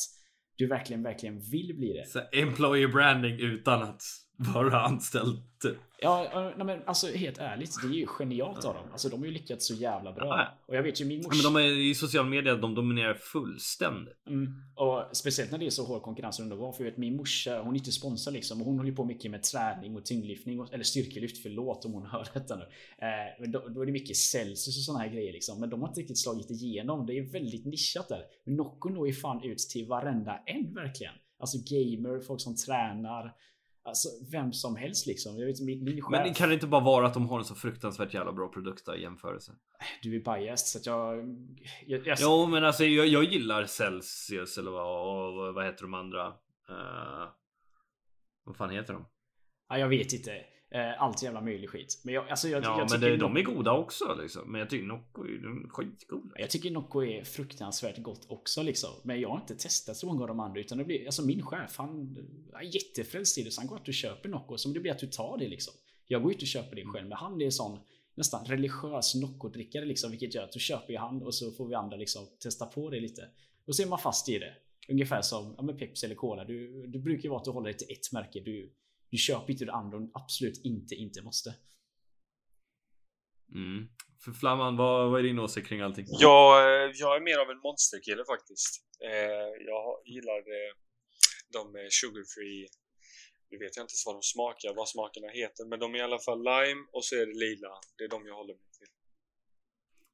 [0.56, 2.08] du verkligen, verkligen vill bli det.
[2.08, 4.02] Så employer branding utan att
[4.38, 5.42] vara anställd.
[5.62, 5.76] Typ.
[6.00, 8.84] Ja, ja, nej, men alltså helt ärligt, det är ju genialt av dem.
[8.92, 10.26] Alltså de har ju lyckats så jävla bra.
[10.26, 10.58] Ja.
[10.66, 11.50] Och jag vet ju min Ja, morsa.
[11.50, 14.26] Men de är i sociala medier, de dominerar fullständigt.
[14.28, 14.52] Mm.
[14.74, 16.72] Och speciellt när det är så hård konkurrens runt om.
[16.72, 18.60] För jag vet, min morsa, hon är inte sponsrad liksom.
[18.60, 20.60] Och hon håller ju på mycket med träning och tyngdlyftning.
[20.60, 22.64] Och, eller styrkelyft, förlåt om hon hör detta nu.
[22.98, 25.60] Eh, men då, då är det mycket Celsius och såna här grejer liksom.
[25.60, 27.06] Men de har inte riktigt slagit igenom.
[27.06, 28.22] Det är väldigt nischat där.
[28.44, 31.14] Men Nocco når ju fan ut till varenda en verkligen.
[31.40, 33.34] Alltså gamer, folk som tränar.
[33.88, 35.38] Alltså vem som helst liksom.
[35.38, 36.10] Jag vet min, min chef.
[36.10, 38.48] Men det kan det inte bara vara att de har en så fruktansvärt jävla bra
[38.48, 39.52] produkt då, i jämförelse?
[40.02, 41.16] Du är biased så att jag...
[41.86, 45.94] jag, jag Jo, men alltså jag, jag gillar Celsius eller vad, och, vad heter de
[45.94, 46.26] andra?
[46.70, 47.28] Uh,
[48.44, 49.06] vad fan heter de?
[49.68, 50.44] ja, jag vet inte.
[50.70, 52.00] Eh, allt jävla möjlig skit.
[52.02, 54.52] Men jag, alltså jag, Ja, jag men det, de är goda också liksom.
[54.52, 56.40] Men jag tycker Nocco är de skitgoda.
[56.40, 58.90] Jag tycker Nocco är fruktansvärt gott också liksom.
[59.02, 61.42] Men jag har inte testat så många av de andra utan det blir, alltså min
[61.42, 62.18] chef han
[62.54, 64.98] är jättefrälst i det så han går att och köper Nocco så det blir att
[64.98, 65.74] du tar det liksom.
[66.06, 67.78] Jag går ut och köper det själv men han är sån
[68.14, 71.74] nästan religiös Nocco-drickare liksom vilket gör att du köper ju han och så får vi
[71.74, 73.28] andra liksom testa på det lite.
[73.66, 74.54] Och så är man fast i det.
[74.88, 76.44] Ungefär som ja, med Pepsi eller Cola.
[76.44, 78.40] Du, du brukar ju vara att du håller dig till ett märke.
[78.40, 78.72] Du,
[79.10, 81.54] du köper inte det andra om du absolut inte inte måste.
[83.54, 83.88] Mm.
[84.24, 86.06] För Flamman, vad, vad är din åsikt kring allting?
[86.08, 88.84] Jag, eh, jag är mer av en monsterkille faktiskt.
[89.04, 90.72] Eh, jag gillar eh,
[91.52, 92.68] de sugar-free
[93.50, 96.18] nu vet jag inte vad de smakar, vad smakerna heter, men de är i alla
[96.18, 97.68] fall lime och så är det lila.
[97.96, 98.88] Det är de jag håller mig till.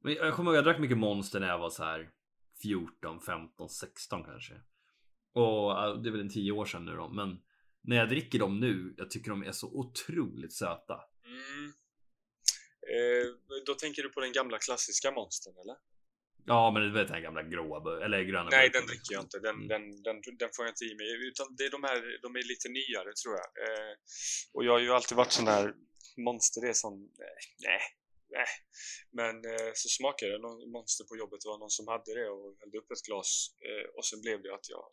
[0.01, 2.11] Men Jag kommer ihåg jag drack mycket Monster när jag var så här
[2.63, 4.55] 14, 15, 16 kanske.
[5.33, 7.09] Och det är väl en 10 år sedan nu då.
[7.09, 7.43] Men
[7.85, 11.01] när jag dricker dem nu, jag tycker de är så otroligt söta.
[11.27, 11.73] Mm.
[12.95, 13.27] Eh,
[13.67, 15.77] då tänker du på den gamla klassiska monstern eller?
[16.47, 19.39] Ja, men du vet den gamla gråa, eller gröna Nej, den dricker jag liksom.
[19.39, 19.49] inte.
[19.49, 19.69] Den, Mm.
[19.69, 21.29] den, den, den får jag inte i mig.
[21.29, 23.49] Utan det är de här, de är lite nyare tror jag.
[23.65, 23.95] Eh,
[24.55, 25.75] och jag har ju alltid varit sån här
[26.17, 26.99] monster, det är sån,
[27.69, 27.83] nej,
[28.37, 28.47] nej.
[29.19, 32.29] Men eh, så smakade jag någon monster på jobbet, det var någon som hade det
[32.35, 33.31] och hällde upp ett glas.
[33.67, 34.85] Eh, och sen blev det att jag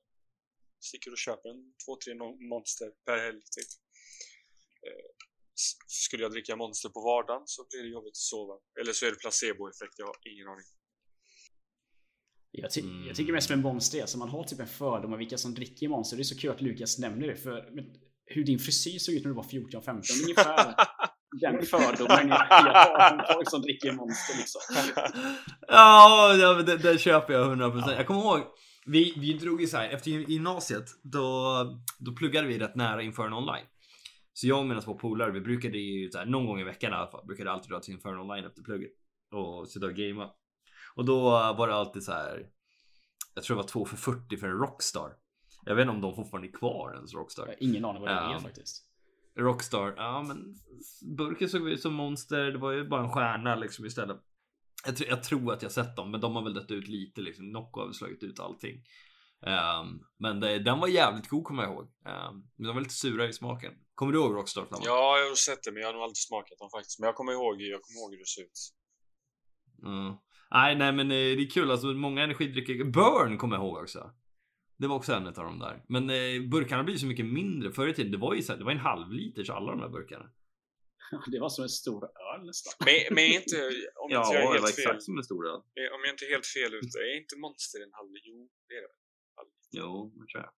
[0.90, 3.72] sticker och köper en två, tre no- monster per helg typ.
[4.88, 5.10] Eh,
[5.88, 8.54] skulle jag dricka monster på vardagen så blir det jobbigt att sova.
[8.82, 10.66] Eller så är det placeboeffekt, jag har ingen aning.
[12.54, 13.08] Jag, ty Mm.
[13.08, 15.54] jag tycker mest med Monster är att man har typ en fördom om vilka som
[15.54, 16.18] dricker Monster.
[16.18, 17.36] Det är så kul att Lukas nämner det.
[17.36, 17.86] För men,
[18.26, 20.24] hur din frisyr såg ut när du var 14-15.
[20.24, 20.76] Ungefär
[21.42, 24.62] den fördomen jag, jag har om folk som dricker Monster liksom.
[25.68, 26.34] Ja,
[26.66, 27.96] det, det köper jag 100%.
[27.96, 28.42] Jag kommer ihåg,
[28.86, 31.58] vi, vi drog ju så här, efter gymnasiet, då,
[32.00, 33.66] då pluggade vi rätt nära Infern online.
[34.34, 36.92] Så jag och mina två polare, vi brukade ju så här, någon gång i veckan
[36.92, 38.92] i alla fall, brukade alltid dra till Infern online efter plugget.
[39.32, 40.30] Och sitta och gamea.
[40.96, 42.48] Och då var det alltid så här.
[43.36, 45.12] Jag tror det var 2 för 40 för en Rockstar.
[45.66, 47.44] Jag vet inte om de fortfarande är kvar ens Rockstar.
[47.44, 48.36] Jag har ingen aning vad det Ja.
[48.36, 48.88] är faktiskt.
[49.38, 50.56] Rockstar, ja men
[51.18, 54.18] burken såg ut som monster, det var ju bara en stjärna liksom istället.
[54.86, 57.22] Jag, tr- jag tror att jag sett dem, men de har väl dött ut lite
[57.22, 57.52] liksom.
[57.52, 58.84] Nocco har väl slagit ut allting.
[59.46, 61.84] Ehm, men det, den var jävligt god kommer jag ihåg.
[61.84, 63.74] Um, men de var lite sura i smaken.
[63.96, 64.68] Kommer du ihåg Rockstar?
[64.72, 67.00] Ja, jag har sett det men jag har nog aldrig smakat dem faktiskt.
[67.00, 68.60] Men jag kommer ihåg, jag kommer ihåg hur det ser ut.
[69.84, 70.14] Mm.
[70.52, 71.72] Nej, nej, men eh, det är kul.
[71.72, 72.84] Alltså, många energidrycker.
[72.84, 74.12] Burn kommer jag ihåg också.
[74.78, 75.84] Det var också en av dem där.
[75.88, 77.72] Men eh, burkarna blir så mycket mindre.
[77.72, 79.80] Förr i tiden, det var ju så här, det var en halv liters alla de
[79.80, 80.30] där burkarna.
[81.32, 82.74] Det var som en stor öl nästan.
[82.88, 83.58] Men, men är inte,
[84.04, 85.62] om inte jag är helt fel, som en stor öl.
[85.80, 88.12] eh, om jag inte är helt fel ute, är inte Monster en halv?
[88.24, 88.94] Jo, det är det.
[89.72, 90.54] Jo, det tror jag.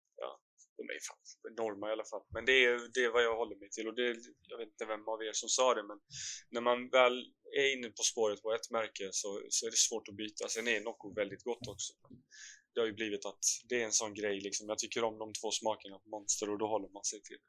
[0.76, 2.24] De är fan enorma i alla fall.
[2.34, 4.08] Men det är, det är vad jag håller mig till och det,
[4.50, 5.98] jag vet inte vem av er som sa det men
[6.50, 7.16] när man väl
[7.60, 10.48] är inne på spåret på ett märke så, så är det svårt att byta.
[10.48, 11.92] Sen är Nocco väldigt gott också.
[12.74, 14.68] Det har ju blivit att det är en sån grej liksom.
[14.68, 17.48] Jag tycker om de två smakerna på Monster och då håller man sig till det.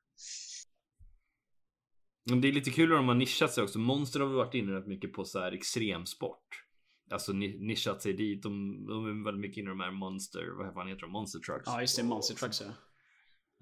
[2.25, 3.79] Men det är lite kul hur de har nischat sig också.
[3.79, 6.63] Monster har väl varit inne rätt mycket på så här extremsport.
[7.11, 8.43] Alltså ni- nischat sig dit.
[8.43, 11.11] De, de är väldigt mycket inne i de här Monster, vad fan heter de?
[11.11, 11.63] Monster Trucks.
[11.65, 12.73] Ja just det, Monster Trucks ja.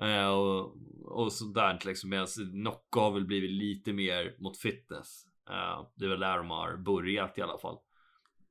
[0.02, 2.10] Eh, och, och sådär liksom.
[2.10, 5.26] Medan Nocco har väl blivit lite mer mot fitness.
[5.50, 7.78] Eh, det är väl där de har börjat i alla fall.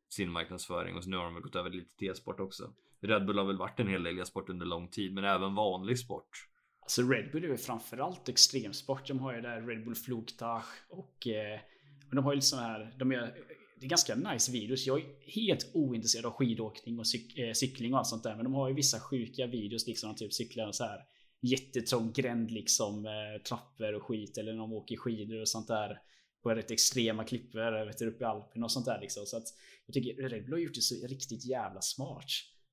[0.09, 2.73] Sin marknadsföring och så nu har de väl gått över lite till e-sport också.
[3.01, 5.99] Red Bull har väl varit en hel del e-sport under lång tid, men även vanlig
[5.99, 6.47] sport.
[6.91, 9.09] Alltså Red Bull är ju framförallt extremsport.
[9.09, 11.61] De har ju där Red Bull Flugtag och eh,
[12.09, 13.35] och de har ju lite sådana här, de gör,
[13.81, 14.87] det är ganska nice videos.
[14.87, 18.37] Jag är helt ointresserad av skidåkning och cyk, eh, cykling och allt sånt där.
[18.37, 20.09] Men de har ju vissa sjuka videos liksom.
[20.09, 21.01] De typ cyklar så här
[21.43, 23.07] jättetrång gränd liksom.
[23.07, 24.39] Eh, trappor och skit.
[24.39, 25.99] Eller när de åker skidor och sånt där.
[26.43, 29.27] På rätt extrema klippor vet du, uppe i Alperna och sånt där liksom.
[29.27, 29.49] Så att
[29.87, 32.31] jag tycker Red Bull har gjort det så riktigt jävla smart.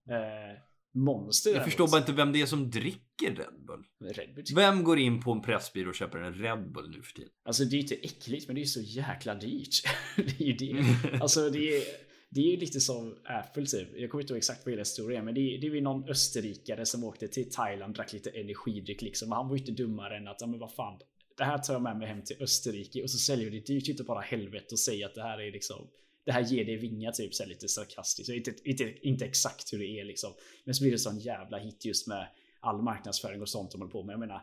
[0.09, 0.61] Eh,
[0.97, 1.53] monster.
[1.53, 3.83] Jag förstår bara inte vem det är som dricker Red Bull.
[4.13, 4.45] Red Bull.
[4.55, 7.31] Vem går in på en pressbyrå och köper en Red Bull nu för tiden?
[7.45, 9.83] Alltså det är ju inte äckligt men det är ju så jäkla dyrt.
[10.15, 10.85] det är ju det.
[11.21, 11.83] Alltså det är,
[12.29, 13.87] det är ju lite som Apple typ.
[13.95, 15.81] Jag kommer inte ihåg exakt vad hela historien är men det är, det är ju
[15.81, 19.31] någon österrikare som åkte till Thailand drack lite energidryck liksom.
[19.31, 20.99] Han var ju inte dummare än att, ja men vad fan.
[21.37, 24.03] Det här tar jag med mig hem till Österrike och så säljer det dyrt inte
[24.03, 25.87] bara helvete och säger att det här är liksom
[26.27, 28.29] det här ger dig vingar typ så här lite sarkastiskt.
[28.29, 30.33] Inte, inte, inte exakt hur det är liksom.
[30.65, 32.27] Men så blir det sån jävla hit just med
[32.59, 34.13] all marknadsföring och sånt de håller på med.
[34.13, 34.41] Jag menar,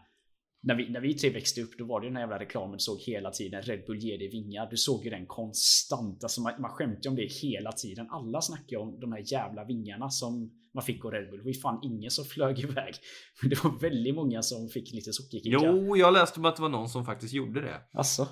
[0.63, 2.79] när vi, när vi tre växte upp då var det den här jävla reklamen du
[2.79, 3.63] såg hela tiden.
[3.63, 4.71] Red Bull ger dig vingar.
[4.71, 6.25] Du såg ju den konstant.
[6.25, 8.11] Alltså man, man skämtade om det hela tiden.
[8.11, 11.39] Alla snackade om de här jävla vingarna som man fick av Red Bull.
[11.39, 12.95] Det var ju fan ingen som flög iväg.
[13.43, 15.61] Men det var väldigt många som fick lite sockerkickar.
[15.63, 17.81] Jo, jag läste om att det var någon som faktiskt gjorde det.
[17.93, 18.29] Alltså.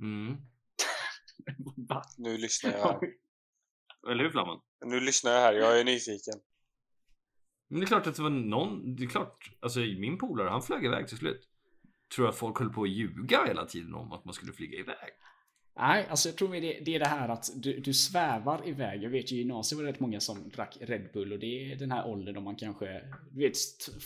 [0.00, 0.36] Mm.
[1.76, 2.02] Va?
[2.18, 3.00] Nu lyssnar jag här.
[4.10, 4.60] Eller hur Flamman?
[4.84, 6.34] Nu lyssnar jag här, jag är nyfiken.
[7.68, 10.62] Men det är klart att det var någon, det är klart, alltså min polare han
[10.62, 11.48] flög iväg till slut.
[12.14, 15.10] Tror att folk höll på att ljuga hela tiden om att man skulle flyga iväg.
[15.78, 19.02] Nej, alltså jag tror mer det, det är det här att du, du svävar iväg.
[19.02, 21.72] Jag vet ju i gymnasiet var det rätt många som drack Red Bull och det
[21.72, 23.02] är den här åldern då man kanske,
[23.32, 23.56] du vet,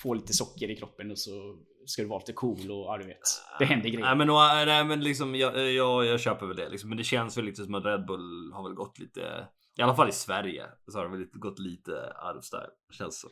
[0.02, 1.56] får lite socker i kroppen och så
[1.86, 3.18] ska du vara lite cool och ja, du vet.
[3.58, 4.06] Det händer grejer.
[4.06, 6.88] Nej men, och- nej, men liksom jag, jag, jag köper väl det liksom.
[6.88, 9.46] Men det känns väl lite som att Red Bull har väl gått lite,
[9.78, 12.68] i alla fall i Sverige, så har det väl gått lite out of style.
[12.92, 13.28] Känns så.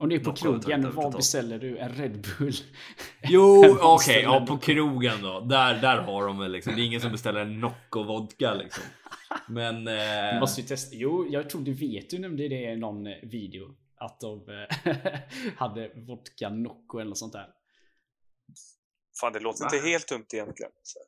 [0.00, 1.78] Om du är på Något krogen, vad beställer du?
[1.78, 2.52] En Red Bull?
[3.22, 5.40] Jo, okej, beställer ja på krogen då.
[5.40, 6.74] Där, där har de väl liksom.
[6.76, 8.84] Det är ingen som beställer en Nocco vodka liksom.
[9.48, 9.84] Men...
[9.84, 10.96] Du Eh, måste ju testa.
[10.96, 12.10] Jo, jag tror du vet.
[12.10, 13.74] Du nämnde det i någon eh, video.
[13.96, 14.94] Att de eh,
[15.56, 17.46] hade vodka Nocco eller något sånt där.
[19.20, 19.70] Fan, det låter Va?
[19.74, 20.72] inte helt dumt egentligen.
[20.82, 20.98] Så.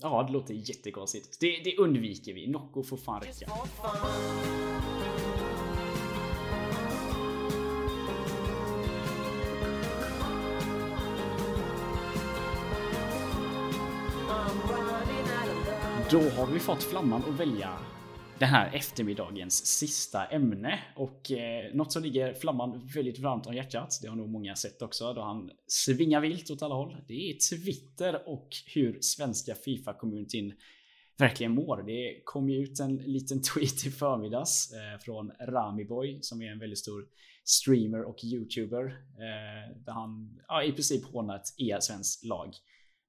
[0.00, 1.40] Ja, det låter jättekonstigt.
[1.40, 2.46] Det, det undviker vi.
[2.46, 3.52] Nocco får fan räcka.
[16.10, 17.78] Då har vi fått Flamman att välja
[18.38, 23.98] den här eftermiddagens sista ämne och eh, något som ligger Flamman väldigt varmt om hjärtat.
[24.02, 26.96] Det har nog många sett också då han svingar vilt åt alla håll.
[27.08, 30.52] Det är Twitter och hur svenska Fifa-communityn
[31.18, 31.82] verkligen mår.
[31.86, 36.58] Det kom ju ut en liten tweet i förmiddags eh, från Ramiboy som är en
[36.58, 37.06] väldigt stor
[37.44, 38.84] streamer och youtuber
[39.14, 42.54] eh, där han ja, i princip hånar ett e-svenskt lag.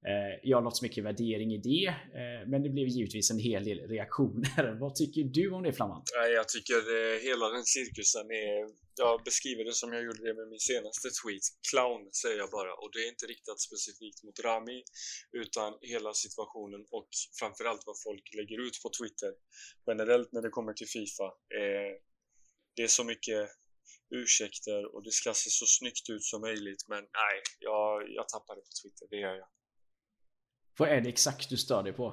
[0.07, 1.87] Eh, Jag la så mycket värdering i det,
[2.19, 4.77] eh, men det blev givetvis en hel del reaktioner.
[4.83, 6.03] Vad tycker du om det Flamman?
[6.39, 8.89] Jag tycker eh, hela den cirkusen är...
[9.05, 11.45] Jag beskriver det som jag gjorde det med min senaste tweet.
[11.69, 12.73] Clown säger jag bara.
[12.81, 14.79] Och det är inte riktat specifikt mot Rami,
[15.43, 19.31] utan hela situationen och framförallt vad folk lägger ut på Twitter.
[19.89, 21.27] Generellt när det kommer till Fifa.
[21.59, 21.91] Eh,
[22.75, 23.41] det är så mycket
[24.21, 26.81] ursäkter och det ska se så snyggt ut som möjligt.
[26.87, 29.05] Men nej, jag, jag tappar det på Twitter.
[29.09, 29.49] Det gör jag.
[30.79, 32.05] Vad är det exakt du stör dig på?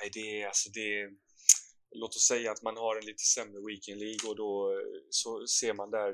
[0.00, 1.10] Nej, det är alltså det är,
[1.90, 5.46] Låt oss säga att man har en lite sämre Weekend League och då eh, så
[5.46, 6.10] ser man där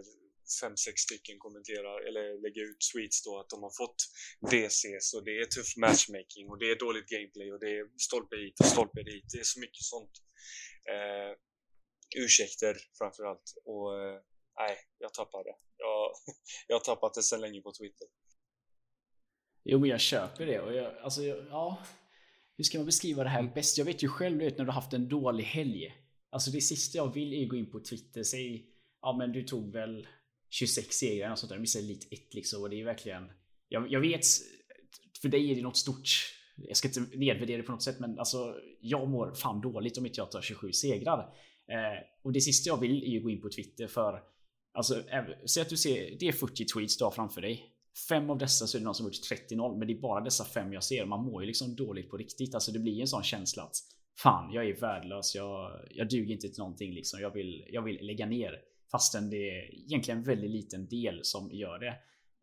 [0.61, 4.01] fem, sex stycken kommentera eller lägga ut tweets då att de har fått
[4.51, 8.37] DCs och det är tuff matchmaking och det är dåligt gameplay och det är stolpe
[8.37, 9.27] hit och stolpe dit.
[9.33, 10.15] Det är så mycket sånt.
[10.93, 11.33] Eh,
[12.25, 14.19] ursäkter framför allt och eh,
[14.61, 15.51] nej, jag tappade.
[15.77, 16.03] Jag,
[16.69, 18.09] jag har tappat det sedan länge på Twitter.
[19.65, 20.61] Jo, men jag köper det.
[20.61, 21.79] Och jag, alltså, jag, ja.
[22.57, 23.79] Hur ska man beskriva det här bäst?
[23.79, 25.95] Jag vet ju själv vet, när du har haft en dålig helg.
[26.31, 28.23] Alltså det sista jag vill är gå in på Twitter.
[28.23, 28.67] Säg,
[29.03, 30.07] ja men du tog väl
[30.51, 31.59] 26 segrar och sånt där.
[31.59, 32.63] Missade lite ett liksom.
[32.63, 33.31] Och det är verkligen.
[33.69, 34.25] Jag, jag vet.
[35.23, 36.09] För dig är det något stort.
[36.57, 40.07] Jag ska inte nedvärdera det på något sätt, men alltså jag mår fan dåligt om
[40.07, 41.35] inte jag tar 27 segrar.
[41.69, 44.23] Eh, och det sista jag vill är ju gå in på Twitter för
[44.75, 45.03] Alltså,
[45.47, 47.73] säg att du ser, det är 40 tweets du har framför dig.
[48.09, 50.21] Fem av dessa så är det någon som har gjort 30-0, men det är bara
[50.21, 51.07] dessa fem jag ser.
[51.07, 52.55] Man mår ju liksom dåligt på riktigt.
[52.55, 53.77] Alltså det blir en sån känsla att
[54.19, 55.35] fan, jag är värdelös.
[55.35, 57.21] Jag, jag duger inte till någonting liksom.
[57.21, 58.61] Jag vill, jag vill lägga ner.
[58.91, 61.95] Fastän det är egentligen en väldigt liten del som gör det.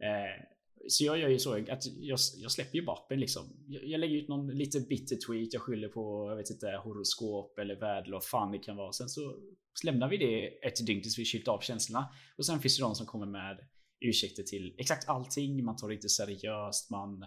[0.06, 0.46] Eh,
[0.88, 3.44] så jag gör ju så att jag, jag släpper ju bara appen liksom.
[3.68, 5.54] Jag, jag lägger ut någon lite bitter tweet.
[5.54, 8.92] Jag skyller på, jag vet inte, horoskop eller väder och fan det kan vara.
[8.92, 9.36] Sen så
[9.84, 12.06] lämnar vi det ett dygn tills vi kylt av känslorna.
[12.38, 13.60] Och sen finns det de som kommer med
[14.02, 15.64] ursäkter till exakt allting.
[15.64, 16.90] Man tar det inte seriöst.
[16.90, 17.26] Man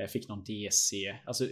[0.00, 1.18] eh, fick någon DC.
[1.26, 1.48] Alltså,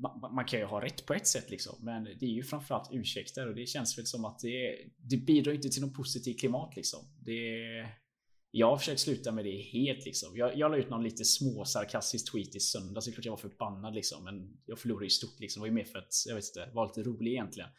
[0.00, 1.76] man, man kan ju ha rätt på ett sätt liksom.
[1.80, 5.52] Men det är ju framförallt ursäkter och det känns väl som att det, det bidrar
[5.52, 7.00] inte till något positivt klimat liksom.
[7.20, 7.52] Det,
[8.50, 10.36] jag har försökt sluta med det helt liksom.
[10.36, 13.06] Jag, jag la ut någon lite små sarkastisk tweet i söndags.
[13.06, 14.24] Det är klart jag var förbannad liksom.
[14.24, 15.60] Men jag förlorade ju stort liksom.
[15.60, 17.70] Det var ju mer för att jag vet inte, vara lite rolig egentligen.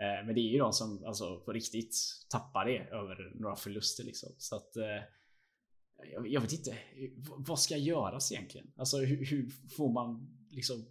[0.00, 1.96] Eh, men det är ju de som alltså på riktigt
[2.30, 4.34] tappar det över några förluster liksom.
[4.38, 5.02] Så att eh,
[6.12, 6.78] jag, jag vet inte.
[7.36, 8.66] Vad ska göras egentligen?
[8.76, 10.86] Alltså hur, hur får man liksom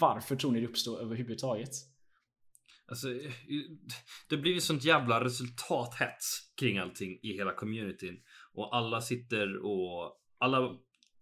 [0.00, 1.70] varför tror ni det uppstår överhuvudtaget?
[2.90, 3.08] Alltså,
[4.28, 8.20] det blir ju sånt jävla resultathets kring allting i hela communityn.
[8.54, 10.76] Och alla sitter och alla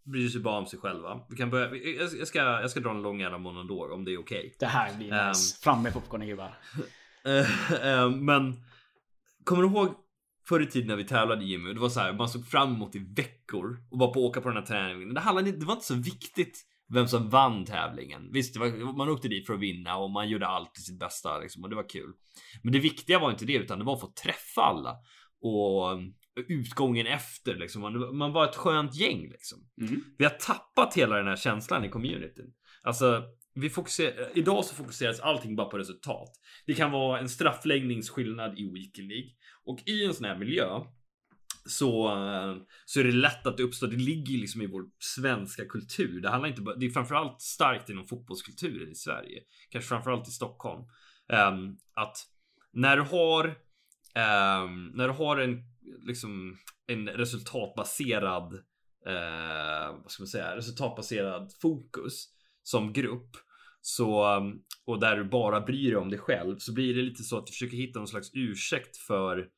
[0.04, 1.26] bryr sig bara om sig själva.
[1.30, 1.74] Vi kan börja.
[2.18, 4.38] Jag ska, jag ska dra en lång jävla monolog om det är okej.
[4.38, 4.52] Okay.
[4.58, 5.56] Det här blir nice.
[5.56, 6.58] Um, Fram med popcornen gubbar.
[7.26, 8.64] uh, men
[9.44, 9.94] kommer du ihåg
[10.48, 11.72] förr i tiden när vi tävlade i Jimmy?
[11.72, 14.48] Det var så här, man såg fram emot i veckor och bara på åka på
[14.48, 15.14] den här träningen.
[15.14, 18.32] Det, handlade, det var inte så viktigt vem som vann tävlingen.
[18.32, 21.38] Visst, var, man åkte dit för att vinna och man gjorde allt till sitt bästa
[21.38, 22.12] liksom, och det var kul.
[22.62, 24.96] Men det viktiga var inte det, utan det var att få träffa alla
[25.40, 26.00] och
[26.48, 27.82] utgången efter liksom.
[27.82, 29.58] Man, man var ett skönt gäng liksom.
[29.80, 30.04] Mm.
[30.18, 32.52] Vi har tappat hela den här känslan i communityn.
[32.82, 33.22] Alltså,
[33.56, 36.30] vi fokuserar, idag så fokuseras allting bara på resultat.
[36.66, 39.30] Det kan vara en straffläggningsskillnad i Weekend League
[39.64, 40.80] och i en sån här miljö
[41.66, 43.86] så, eh, så är det lätt att det uppstår.
[43.86, 46.20] Det ligger liksom i vår svenska kultur.
[46.20, 50.30] Det handlar inte bara, det är framförallt starkt inom fotbollskulturen i Sverige, kanske framförallt i
[50.30, 50.80] Stockholm.
[51.28, 52.16] Um, att
[52.72, 53.46] när du har,
[54.64, 55.62] um, när du har en,
[56.06, 58.54] liksom, en resultatbaserad,
[59.08, 62.24] uh, vad ska man säga, resultatbaserad fokus
[62.62, 63.36] som grupp
[63.88, 64.26] så,
[64.86, 67.46] och där du bara bryr dig om dig själv så blir det lite så att
[67.46, 69.48] du försöker hitta någon slags ursäkt för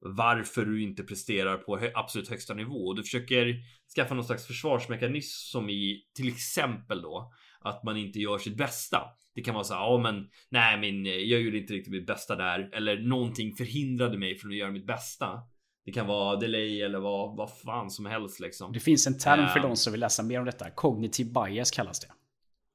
[0.00, 2.94] varför du inte presterar på absolut högsta nivå.
[2.94, 3.54] Du försöker
[3.96, 9.02] skaffa någon slags försvarsmekanism som i till exempel då att man inte gör sitt bästa.
[9.34, 12.36] Det kan vara så här, ja men nej men jag gjorde inte riktigt mitt bästa
[12.36, 15.40] där eller någonting förhindrade mig från att göra mitt bästa.
[15.84, 18.72] Det kan vara delay eller vad, vad fan som helst liksom.
[18.72, 20.70] Det finns en term för uh, de som vill läsa mer om detta.
[20.70, 22.08] Cognitive bias kallas det.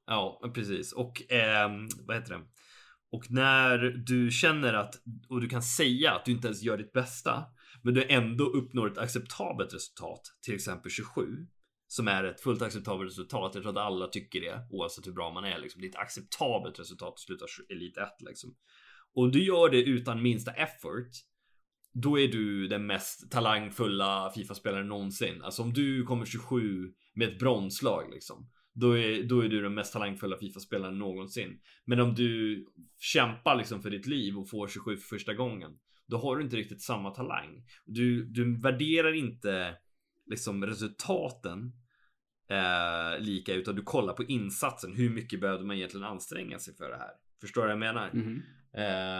[0.06, 0.92] Ja, precis.
[0.92, 1.70] Och eh,
[2.06, 2.44] vad heter det?
[3.12, 4.94] Och när du känner att,
[5.28, 7.44] och du kan säga att du inte ens gör ditt bästa,
[7.82, 11.26] men du ändå uppnår ett acceptabelt resultat, till exempel 27,
[11.86, 13.54] som är ett fullt acceptabelt resultat.
[13.54, 15.58] Jag tror att alla tycker det, oavsett hur bra man är.
[15.58, 15.80] Liksom.
[15.80, 18.08] Det är ett acceptabelt resultat att sluta elit 1.
[18.20, 18.56] Liksom.
[19.14, 21.10] Och du gör det utan minsta effort,
[21.92, 25.42] då är du den mest talangfulla Fifa-spelaren någonsin.
[25.42, 28.50] Alltså om du kommer 27 med ett bronslag liksom.
[28.74, 31.60] Då är, då är du den mest talangfulla Fifa-spelaren någonsin.
[31.84, 32.64] Men om du
[32.98, 35.78] kämpar liksom för ditt liv och får 27 för första gången.
[36.06, 37.64] Då har du inte riktigt samma talang.
[37.84, 39.76] Du, du värderar inte
[40.26, 41.72] liksom resultaten
[42.50, 44.96] eh, lika utan du kollar på insatsen.
[44.96, 47.12] Hur mycket behövde man egentligen anstränga sig för det här?
[47.40, 48.10] Förstår du vad jag menar?
[48.10, 48.42] Mm.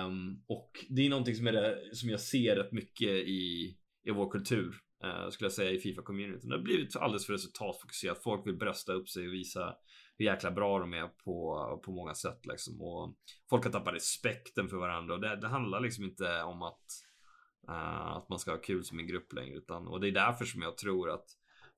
[0.07, 4.11] Um, och det är någonting som, är det, som jag ser rätt mycket i, i
[4.11, 4.75] vår kultur.
[5.05, 6.49] Eh, skulle jag säga i Fifa-communityn.
[6.49, 8.23] Det har blivit alldeles för resultatfokuserat.
[8.23, 9.77] Folk vill brösta upp sig och visa
[10.19, 12.83] hur jäkla bra de är på, på många sätt liksom.
[12.83, 13.15] Och
[13.51, 16.87] folk har tappat respekten för varandra och det, det handlar liksom inte om att,
[17.69, 19.57] uh, att man ska ha kul som en grupp längre.
[19.57, 21.27] Utan, och det är därför som jag tror att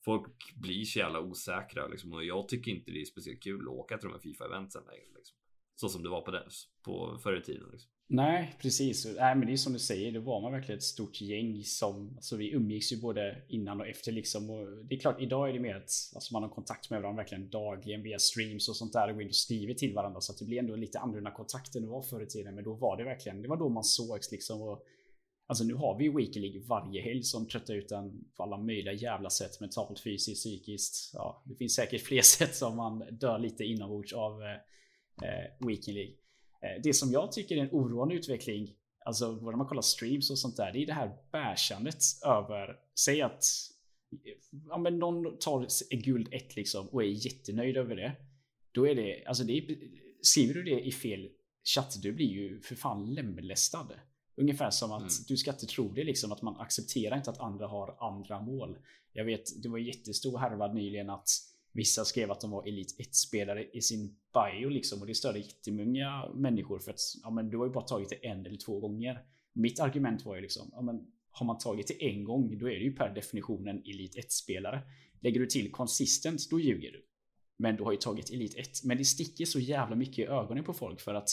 [0.04, 2.12] folk blir så jävla osäkra liksom.
[2.12, 5.08] Och jag tycker inte det är speciellt kul att åka till de här Fifa-eventsen längre.
[5.16, 5.36] Liksom.
[5.74, 6.48] Så som det var på, det,
[6.84, 7.68] på förr i tiden.
[7.72, 7.90] Liksom.
[8.08, 9.06] Nej, precis.
[9.06, 12.12] Nej, men det är som du säger, det var man verkligen ett stort gäng som,
[12.16, 14.50] alltså vi umgicks ju både innan och efter liksom.
[14.50, 17.22] Och det är klart, idag är det mer att alltså, man har kontakt med varandra
[17.22, 20.32] verkligen dagligen via streams och sånt där och går in och skriver till varandra så
[20.32, 22.54] att det blir ändå lite annorlunda kontakter än det var förr i tiden.
[22.54, 24.62] Men då var det verkligen, det var då man sågs liksom.
[24.62, 24.82] Och,
[25.46, 28.58] alltså nu har vi ju Weekly League varje helg som tröttar ut en på alla
[28.58, 31.10] möjliga jävla sätt mentalt, fysiskt, psykiskt.
[31.14, 35.94] Ja, det finns säkert fler sätt som man dör lite inombords av eh, eh Weekly
[35.94, 36.14] League.
[36.62, 40.38] Eh, det som jag tycker är en oroande utveckling, alltså när man kollar streams och
[40.38, 43.44] sånt där, det är det här bärsandet över, säg att
[44.68, 45.66] ja, men någon tar
[46.04, 48.12] guld 1 liksom och är jättenöjd över det.
[48.72, 49.76] Då är det, alltså det är,
[50.22, 51.28] skriver du det i fel
[51.74, 53.88] chatt, du blir ju för fan lemlästad.
[54.36, 55.12] Ungefär som att mm.
[55.28, 58.78] du ska inte tro det liksom att man accepterar inte att andra har andra mål.
[59.12, 61.28] Jag vet, det var jättestor härvad nyligen att
[61.76, 66.28] Vissa skrev att de var Elit 1-spelare i sin bio liksom och det störde jättemånga
[66.34, 69.24] människor för att ja, men du har ju bara tagit det en eller två gånger.
[69.52, 72.74] Mitt argument var ju liksom, ja, men har man tagit det en gång då är
[72.74, 74.82] det ju per definition en Elit 1-spelare.
[75.20, 77.06] Lägger du till konsistent då ljuger du.
[77.56, 78.84] Men du har ju tagit Elit 1.
[78.84, 81.28] Men det sticker så jävla mycket i ögonen på folk för att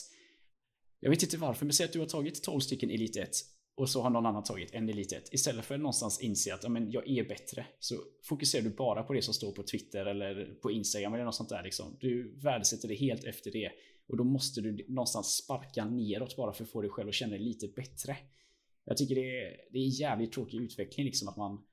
[1.00, 3.30] jag vet inte varför, men säg att du har tagit 12 stycken Elit 1
[3.76, 5.34] och så har någon annan tagit en Elite 1.
[5.34, 9.04] Istället för att någonstans inse att ja, men jag är bättre så fokuserar du bara
[9.04, 11.64] på det som står på Twitter eller på Instagram eller något sånt där.
[11.64, 11.98] Liksom.
[12.00, 13.72] Du värdesätter det helt efter det
[14.08, 17.32] och då måste du någonstans sparka neråt bara för att få dig själv att känna
[17.32, 18.18] dig lite bättre.
[18.86, 21.64] Jag tycker det är, det är jävligt tråkig utveckling liksom att man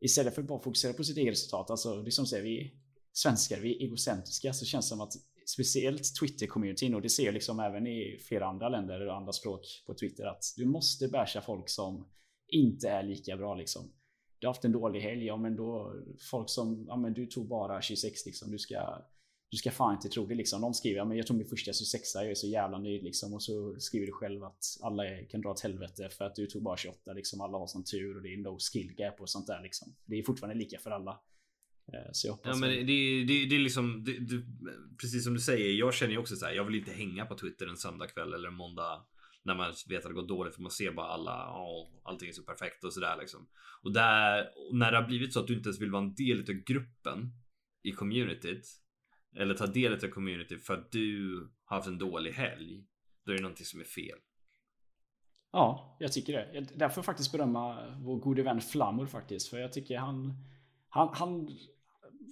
[0.00, 1.70] istället för att bara fokusera på sitt eget resultat.
[1.70, 2.74] Alltså det är som säger vi
[3.12, 5.12] svenskar, vi är egocentriska så känns det som att
[5.48, 9.60] speciellt Twitter-communityn och det ser jag liksom även i flera andra länder och andra språk
[9.86, 12.08] på Twitter att du måste basha folk som
[12.48, 13.92] inte är lika bra liksom.
[14.38, 15.94] Du har haft en dålig helg, ja men då
[16.30, 18.50] folk som, ja men du tog bara 26 liksom.
[18.50, 19.04] Du ska,
[19.50, 20.60] du ska fan inte tro det liksom.
[20.60, 23.34] De skriver, ja men jag tog min första 26 jag är så jävla nöjd liksom.
[23.34, 26.62] Och så skriver du själv att alla kan dra åt helvete för att du tog
[26.62, 27.40] bara 28 liksom.
[27.40, 29.96] Alla har sån tur och det är no skill gap och sånt där liksom.
[30.04, 31.20] Det är fortfarande lika för alla.
[31.92, 34.42] Eh, så jag hoppas Ja men det, det, det är liksom det, det,
[35.00, 37.38] Precis som du säger, jag känner ju också så här, Jag vill inte hänga på
[37.38, 39.06] Twitter en söndagkväll eller en måndag
[39.44, 42.32] när man vet att det går dåligt för man ser bara alla, oh, allting är
[42.32, 43.48] så perfekt och sådär liksom.
[43.82, 46.40] Och där, när det har blivit så att du inte ens vill vara en del
[46.40, 47.32] av gruppen
[47.82, 48.66] i communityt
[49.36, 52.84] eller ta del av community för att du har haft en dålig helg.
[53.24, 54.18] Då är det någonting som är fel.
[55.52, 56.66] Ja, jag tycker det.
[56.74, 59.48] Därför får jag faktiskt berömma vår gode vän Flammur faktiskt.
[59.48, 60.34] För jag tycker han...
[60.88, 61.48] Han, han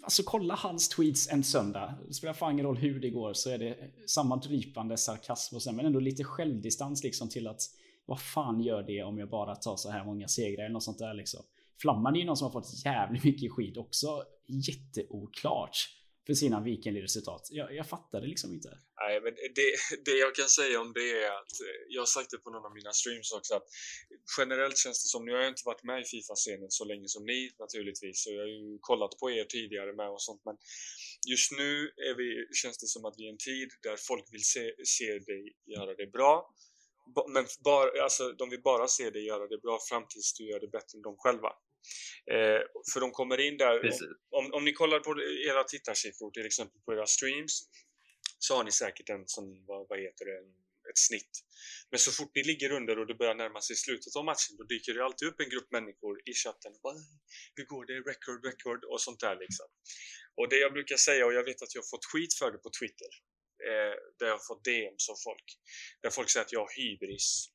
[0.02, 1.94] Alltså kolla hans tweets en söndag.
[2.08, 3.76] Det spelar fan ingen roll hur det går så är det
[4.06, 7.62] samma drypande sarkasm och sen men ändå lite självdistans liksom till att
[8.06, 10.98] vad fan gör det om jag bara tar så här många segrar eller något sånt
[10.98, 11.40] där liksom.
[11.80, 14.22] Flamman är ju någon som har fått jävligt mycket skit också.
[14.46, 15.76] Jätteoklart
[16.26, 17.48] för sina weekendresultat.
[17.50, 18.68] Jag, jag fattar det liksom inte.
[19.02, 19.68] Nej, men det,
[20.04, 22.66] det jag kan säga om det är att eh, jag har sagt det på någon
[22.66, 23.66] av mina streams också att
[24.38, 27.22] generellt känns det som, nu har jag inte varit med i Fifa-scenen så länge som
[27.24, 30.56] ni naturligtvis och jag har ju kollat på er tidigare med och sånt men
[31.32, 31.70] just nu
[32.08, 32.28] är vi,
[32.62, 34.64] känns det som att vi är i en tid där folk vill se,
[34.96, 35.42] se dig
[35.74, 36.34] göra det bra
[37.34, 40.60] men bara, alltså, de vill bara se dig göra det bra fram tills du gör
[40.60, 41.50] det bättre än dem själva.
[42.32, 42.60] Eh,
[42.92, 43.80] för de kommer in där,
[44.30, 45.10] om, om, ni kollar på
[45.48, 47.68] era tittarsiffror till exempel på era streams
[48.38, 50.38] så har ni säkert en sån, vad, vad heter det,
[50.90, 51.34] ett snitt.
[51.90, 54.64] Men så fort ni ligger under och det börjar närma sig slutet av matchen då
[54.64, 56.72] dyker det alltid upp en grupp människor i chatten.
[57.54, 57.96] Hur går det?
[58.10, 59.66] Record, record och sånt där liksom.
[60.36, 62.58] Och det jag brukar säga, och jag vet att jag har fått skit för det
[62.58, 63.10] på Twitter,
[63.68, 65.46] eh, där jag har fått DMs av folk,
[66.02, 67.53] där folk säger att jag har hybris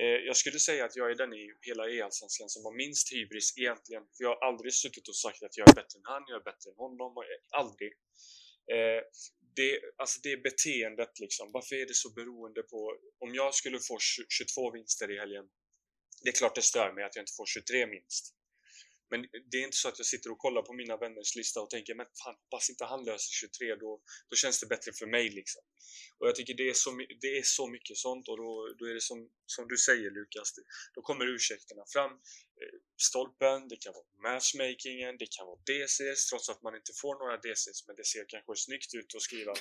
[0.00, 3.58] Eh, jag skulle säga att jag är den i hela e-allsvenskan som har minst hybris
[3.58, 4.02] egentligen.
[4.02, 6.44] För jag har aldrig suttit och sagt att jag är bättre än han, jag är
[6.50, 7.10] bättre än honom.
[7.16, 7.92] Eh, aldrig.
[8.74, 9.00] Eh,
[9.56, 11.50] det, alltså det är beteendet liksom.
[11.52, 12.78] Varför är det så beroende på...
[13.18, 15.44] Om jag skulle få 22 vinster i helgen,
[16.22, 18.34] det är klart det stör mig att jag inte får 23 minst.
[19.14, 21.70] Men det är inte så att jag sitter och kollar på mina vänners lista och
[21.70, 23.90] tänker men fan, hoppas inte han löser 23 då,
[24.30, 25.62] då känns det bättre för mig liksom.
[26.18, 26.90] Och jag tycker det är så,
[27.20, 30.48] det är så mycket sånt och då, då är det som, som du säger Lukas,
[30.94, 32.12] då kommer ursäkterna fram.
[33.08, 37.36] Stolpen, det kan vara matchmakingen, det kan vara DCs trots att man inte får några
[37.36, 39.52] DCs men det ser kanske snyggt ut att skriva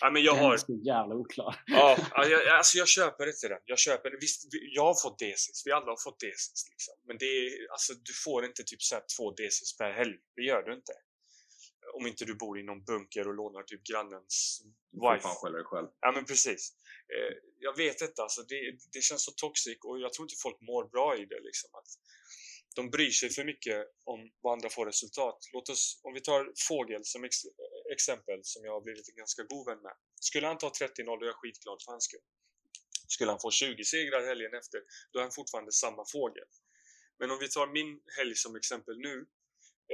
[0.00, 0.50] ja, men jag har...
[0.50, 1.54] Det är så jävla oklar.
[1.66, 1.98] Ja,
[2.32, 3.62] jag, alltså jag köper inte den.
[3.64, 4.40] Jag köper Visst,
[4.76, 6.94] jag har fått DCs, vi alla har fått DCs liksom.
[7.06, 10.16] Men det är, alltså du får inte typ så två DCs per helg.
[10.36, 10.92] Det gör du inte.
[11.98, 14.62] Om inte du bor i någon bunker och lånar typ grannens
[14.92, 15.14] wife.
[15.14, 15.88] Du får fan skälla dig själv.
[16.00, 16.72] Ja men precis.
[17.14, 20.60] Eh, jag vet inte alltså, det, det känns så toxic och jag tror inte folk
[20.60, 21.70] mår bra i det liksom.
[21.72, 21.88] Att
[22.76, 25.38] de bryr sig för mycket om vad andra får resultat.
[25.52, 27.36] Låt oss, om vi tar Fågel som ex,
[27.92, 29.96] exempel som jag har blivit en ganska god vän med.
[30.20, 32.26] Skulle han ta 30-0 då är jag skitglad för hans skull.
[33.08, 34.80] Skulle han få 20 segrar helgen efter,
[35.10, 36.48] då är han fortfarande samma fågel.
[37.18, 39.26] Men om vi tar min helg som exempel nu.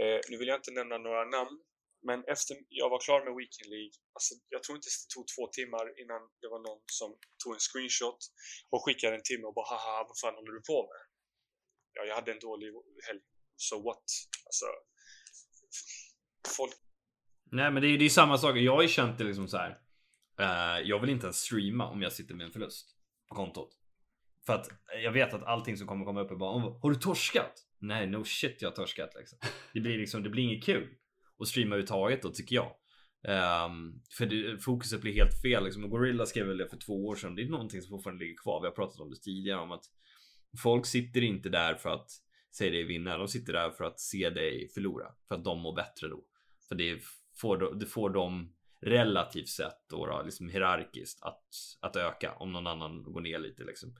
[0.00, 1.60] Eh, nu vill jag inte nämna några namn,
[2.08, 5.44] men efter jag var klar med Weekend League, alltså jag tror inte det tog två
[5.58, 8.20] timmar innan det var någon som tog en screenshot
[8.72, 11.02] och skickade en timme och bara haha vad fan håller du på med?
[11.96, 12.68] Ja, jag hade en dålig
[13.08, 13.22] helg.
[13.66, 14.06] So what?
[14.48, 14.66] Alltså,
[16.56, 16.72] folk...
[17.58, 18.56] Nej men det är ju samma sak.
[18.56, 19.72] Jag har ju känt det liksom så här.
[20.40, 22.86] Uh, jag vill inte ens streama om jag sitter med en förlust
[23.28, 23.70] på kontot.
[24.46, 24.68] För att
[25.02, 27.54] jag vet att allting som kommer komma upp är bara Har du torskat?
[27.78, 29.38] Nej, no shit jag har torskat liksom.
[29.72, 30.96] Det blir liksom, det blir inget kul
[31.38, 32.76] och streama överhuvudtaget då tycker jag.
[33.66, 35.90] Um, för det, fokuset blir helt fel liksom.
[35.90, 37.34] Gorilla skrev väl det för två år sedan.
[37.34, 38.60] Det är någonting som fortfarande ligger kvar.
[38.60, 39.84] Vi har pratat om det tidigare om att
[40.62, 42.10] folk sitter inte där för att
[42.50, 43.18] se dig vinna.
[43.18, 45.06] De sitter där för att se dig förlora.
[45.28, 46.24] För att de mår bättre då.
[46.68, 47.02] För det
[47.40, 51.44] får, det får dem relativt sett då, då liksom hierarkiskt att,
[51.80, 53.96] att öka om någon annan går ner lite liksom.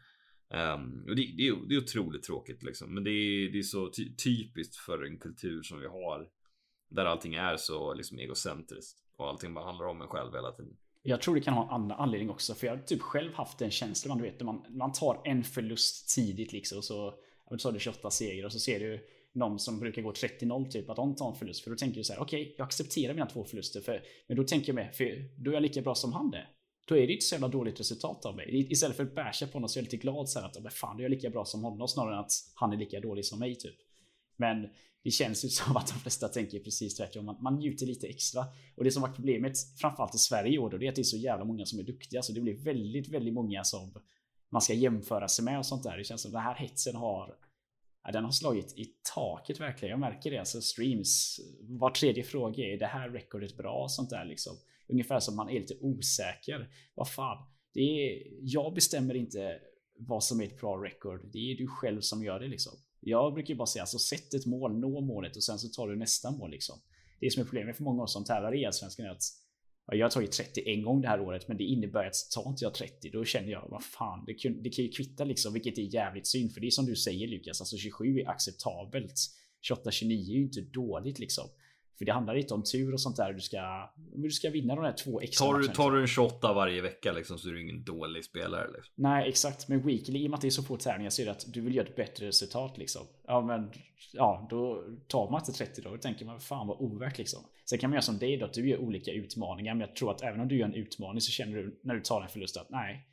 [0.54, 2.94] Um, och det, det, är, det är otroligt tråkigt liksom.
[2.94, 6.28] Men det är, det är så ty typiskt för en kultur som vi har
[6.88, 10.76] där allting är så liksom egocentriskt och allting bara handlar om en själv hela tiden.
[11.02, 12.54] Jag tror det kan ha en annan anledning också.
[12.54, 16.14] För jag har typ själv haft en känsla, man vet, man, man tar en förlust
[16.14, 16.82] tidigt liksom.
[16.82, 17.14] Så,
[17.50, 20.90] jag sa du 28 segrar och så ser du någon som brukar gå 30-0 typ,
[20.90, 21.64] att de tar en förlust.
[21.64, 23.80] För då tänker du så här, okej, okay, jag accepterar mina två förluster.
[23.80, 26.48] För, men då tänker jag med, för då är jag lika bra som han är.
[26.86, 28.72] Då är det inte så jävla dåligt resultat av mig.
[28.72, 30.96] Istället för att basha på honom så är jag lite glad så här att, fan,
[30.96, 33.38] då är jag lika bra som honom snarare än att han är lika dålig som
[33.38, 33.74] mig typ.
[34.36, 34.68] Men
[35.04, 37.24] det känns ju som att de flesta tänker precis tvärtom.
[37.24, 38.44] Man, man njuter lite extra.
[38.76, 41.02] Och det som varit problemet, framförallt i Sverige i år, då, det är att det
[41.02, 42.22] är så jävla många som är duktiga.
[42.22, 43.92] Så det blir väldigt, väldigt många som
[44.50, 45.96] man ska jämföra sig med och sånt där.
[45.96, 47.36] Det känns som den här hetsen har
[48.04, 49.90] Ja, den har slagit i taket verkligen.
[49.90, 50.38] Jag märker det.
[50.38, 51.40] Alltså streams.
[51.60, 53.86] Var tredje fråga är det här rekordet bra?
[53.88, 54.56] Sånt där liksom.
[54.88, 56.70] Ungefär som man är lite osäker.
[56.94, 57.46] Vad fan.
[57.74, 59.60] Det är, jag bestämmer inte
[59.98, 61.30] vad som är ett bra record.
[61.32, 62.72] Det är du själv som gör det liksom.
[63.06, 65.96] Jag brukar bara säga alltså sätt ett mål, nå målet och sen så tar du
[65.96, 66.80] nästa mål liksom.
[67.20, 69.22] Det som är problemet för många av oss som tävlar i Allsvenskan är att
[69.86, 72.64] jag har tagit 30 en gång det här året, men det innebär att tar inte
[72.64, 75.78] jag 30, då känner jag vad fan, det kan, det kan ju kvitta liksom, vilket
[75.78, 76.52] är jävligt synd.
[76.52, 79.14] För det är som du säger Lukas, alltså 27 är acceptabelt.
[79.70, 81.48] 28-29 är ju inte dåligt liksom.
[81.98, 83.32] För det handlar inte om tur och sånt där.
[83.32, 86.52] Du ska, du ska vinna de där två extra tar du, tar du en 28
[86.52, 88.66] varje vecka liksom, så är du ingen dålig spelare.
[88.74, 88.92] Liksom.
[88.94, 89.68] Nej, exakt.
[89.68, 91.44] Men weekly, i och med att det är så få tävlingar så är det att
[91.52, 93.02] du vill göra ett bättre resultat liksom.
[93.26, 93.70] Ja, men
[94.12, 95.90] ja, då tar man inte 30 då.
[95.90, 97.40] Då tänker man fan vad ovärt liksom.
[97.64, 99.74] Sen kan man göra som dig då, att du gör olika utmaningar.
[99.74, 102.00] Men jag tror att även om du gör en utmaning så känner du när du
[102.00, 103.08] tar en förlust att nej,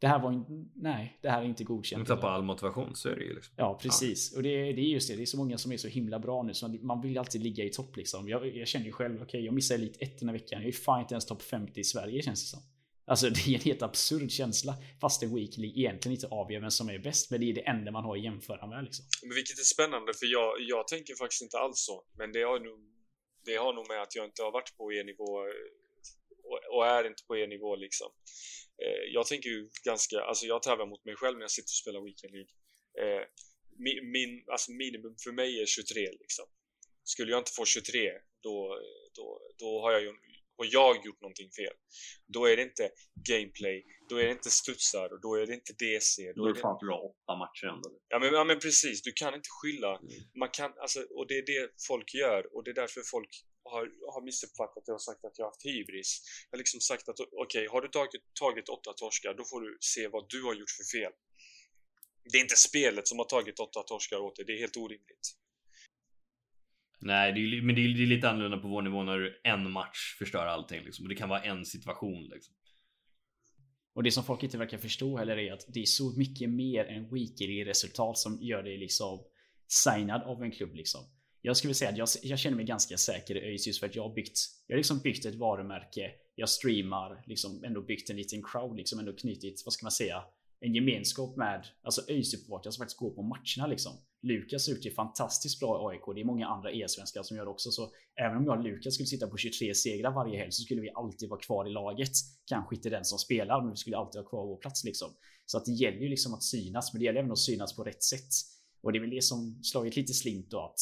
[0.00, 2.06] det här var inte, nej, det här är inte godkänt.
[2.08, 3.54] Du tappar all motivation, så är det ju liksom.
[3.56, 4.30] Ja, precis.
[4.32, 4.36] Ja.
[4.36, 5.16] Och det, det är just det.
[5.16, 6.54] Det är så många som är så himla bra nu.
[6.54, 8.28] Så man vill alltid ligga i topp liksom.
[8.28, 10.62] Jag, jag känner ju själv, okej, okay, jag missar Elit 1 den här veckan.
[10.62, 12.62] Jag är fan inte ens topp 50 i Sverige känns det som.
[13.06, 14.74] Alltså det är en helt absurd känsla.
[15.00, 17.30] Fast en Weekly egentligen inte avgör vem som är bäst.
[17.30, 19.04] Men det är det enda man har att jämföra med liksom.
[19.22, 22.04] Men vilket är spännande, för jag, jag tänker faktiskt inte alls så.
[22.18, 22.78] Men det har nog,
[23.44, 25.30] det har nog med att jag inte har varit på E-nivå
[26.44, 28.08] och, och är inte på E-nivå liksom.
[28.84, 31.82] Eh, jag tänker ju ganska, alltså jag tävlar mot mig själv när jag sitter och
[31.82, 32.52] spelar Weekend League.
[33.00, 33.24] Eh,
[33.78, 36.44] min, min, alltså minimum för mig är 23 liksom.
[37.04, 38.10] Skulle jag inte få 23
[38.42, 38.80] då,
[39.14, 40.12] då, då har jag ju
[40.58, 41.74] och jag gjort någonting fel.
[42.26, 42.90] Då är det inte
[43.28, 46.32] gameplay, då är det inte studsar och då är det inte DC.
[46.32, 47.90] Då, då är det fan bra åtta matcher ändå.
[48.08, 49.96] Ja men, ja men precis, du kan inte skylla.
[49.96, 50.12] Mm.
[50.38, 53.30] Man kan, alltså, och det är det folk gör och det är därför folk
[53.74, 56.10] har, har missuppfattat det och sagt att jag har haft hybris.
[56.50, 59.60] Jag har liksom sagt att okej, okay, har du tagit, tagit åtta torskar då får
[59.60, 61.12] du se vad du har gjort för fel.
[62.32, 65.26] Det är inte spelet som har tagit åtta torskar åt dig, det är helt orimligt.
[67.00, 69.70] Nej, det är, men det är, det är lite annorlunda på vår nivå när en
[69.70, 71.04] match förstör allting liksom.
[71.04, 72.54] Och det kan vara en situation liksom.
[73.94, 76.84] Och det som folk inte verkar förstå heller är att det är så mycket mer
[76.84, 79.24] än weekly resultat som gör dig liksom
[79.66, 81.00] signad av en klubb liksom.
[81.48, 83.96] Jag skulle säga att jag, jag känner mig ganska säker i ÖIS just för att
[83.96, 88.16] jag har byggt Jag har liksom byggt ett varumärke Jag streamar, liksom ändå byggt en
[88.16, 90.22] liten crowd, liksom ändå knutit, vad ska man säga
[90.60, 93.92] En gemenskap med Alltså ÖIS-supportrar som faktiskt går på matcherna liksom
[94.22, 96.14] Lukas ut är fantastiskt bra i AIK.
[96.14, 97.70] Det är många andra e-svenskar som gör det också.
[97.70, 100.80] Så även om jag och Lukas skulle sitta på 23 segrar varje helg så skulle
[100.80, 102.12] vi alltid vara kvar i laget.
[102.46, 105.08] Kanske inte den som spelar, men vi skulle alltid vara kvar på vår plats liksom.
[105.46, 107.84] Så att det gäller ju liksom att synas, men det gäller även att synas på
[107.84, 108.30] rätt sätt.
[108.82, 110.80] Och det är väl det som slagit lite slint då att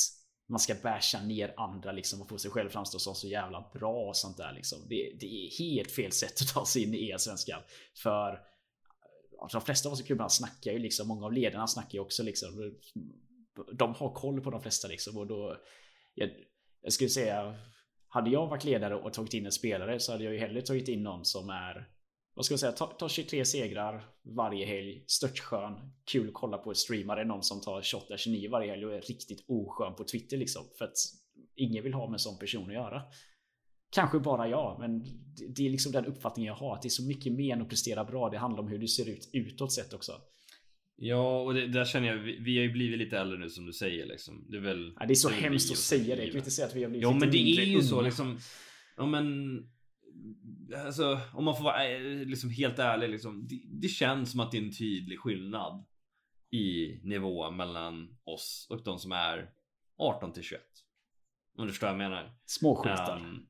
[0.49, 4.09] man ska basha ner andra liksom och få sig själv framstå som så jävla bra
[4.09, 4.79] och sånt där liksom.
[4.89, 7.61] Det, det är helt fel sätt att ta sig in i e-svenskan.
[8.03, 8.43] För
[9.53, 12.23] de flesta av oss i klubbarna snackar ju liksom, många av ledarna snackar ju också
[12.23, 12.75] liksom
[13.73, 15.57] de har koll på de flesta liksom och då
[16.15, 16.31] jag,
[16.83, 17.55] jag skulle säga
[18.09, 20.89] hade jag varit ledare och tagit in en spelare så hade jag ju hellre tagit
[20.89, 21.89] in någon som är
[22.37, 25.73] vad ska jag säga, ta, ta 23 segrar varje helg, störtskön,
[26.05, 29.95] kul att kolla på streamare, någon som tar 28-29 varje helg och är riktigt oskön
[29.95, 30.63] på Twitter liksom.
[30.79, 30.97] För att
[31.55, 33.03] ingen vill ha med en sån person att göra.
[33.91, 35.05] Kanske bara jag, men
[35.57, 36.75] det är liksom den uppfattningen jag har.
[36.75, 38.31] Att det är så mycket mer än att prestera bra.
[38.31, 40.13] Det handlar om hur du ser ut utåt sett också.
[40.97, 43.67] Ja, och det, där känner jag, vi, vi har ju blivit lite äldre nu som
[43.67, 44.47] du säger liksom.
[44.49, 44.95] Det är väl...
[45.01, 46.23] Ja, det är så hemskt att säga det.
[46.23, 47.85] Jag kan inte säga att vi har blivit Ja, men det är ju unga.
[47.85, 48.39] så liksom.
[48.97, 49.59] Ja, men...
[50.85, 53.47] Alltså, om man får vara eh, liksom helt ärlig liksom.
[53.47, 55.85] Det, det känns som att det är en tydlig skillnad
[56.51, 59.51] i nivå mellan oss och de som är
[59.99, 60.63] 18 till 21.
[61.59, 62.39] Om du förstår vad jag menar.
[62.47, 63.17] Småskjutar.
[63.17, 63.47] Um,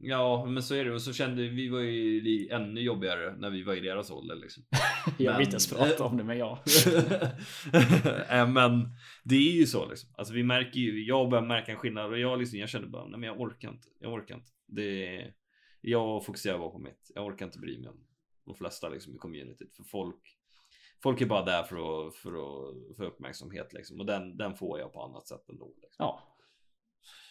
[0.00, 0.92] Ja, men så är det.
[0.92, 4.36] Och så kände vi, vi var ju ännu jobbigare när vi var i deras ålder
[4.36, 4.62] liksom.
[5.18, 6.62] jag vill inte ens prata om det, men ja.
[8.30, 8.88] Äh, men
[9.24, 10.10] det är ju så liksom.
[10.18, 13.04] Alltså vi märker ju, jag börjar märka en skillnad och jag liksom, jag kände bara,
[13.04, 13.88] nej men jag orkar inte.
[14.00, 14.50] Jag orkar inte.
[14.66, 15.24] Det,
[15.80, 17.10] jag fokuserar bara på mitt.
[17.14, 18.06] Jag orkar inte bry mig om
[18.44, 19.76] de flesta liksom i communityt.
[19.76, 20.38] För folk,
[21.02, 24.00] folk är bara där för att, för att få uppmärksamhet liksom.
[24.00, 25.66] Och den, den får jag på annat sätt ändå.
[25.66, 25.96] Liksom.
[25.98, 26.36] Ja,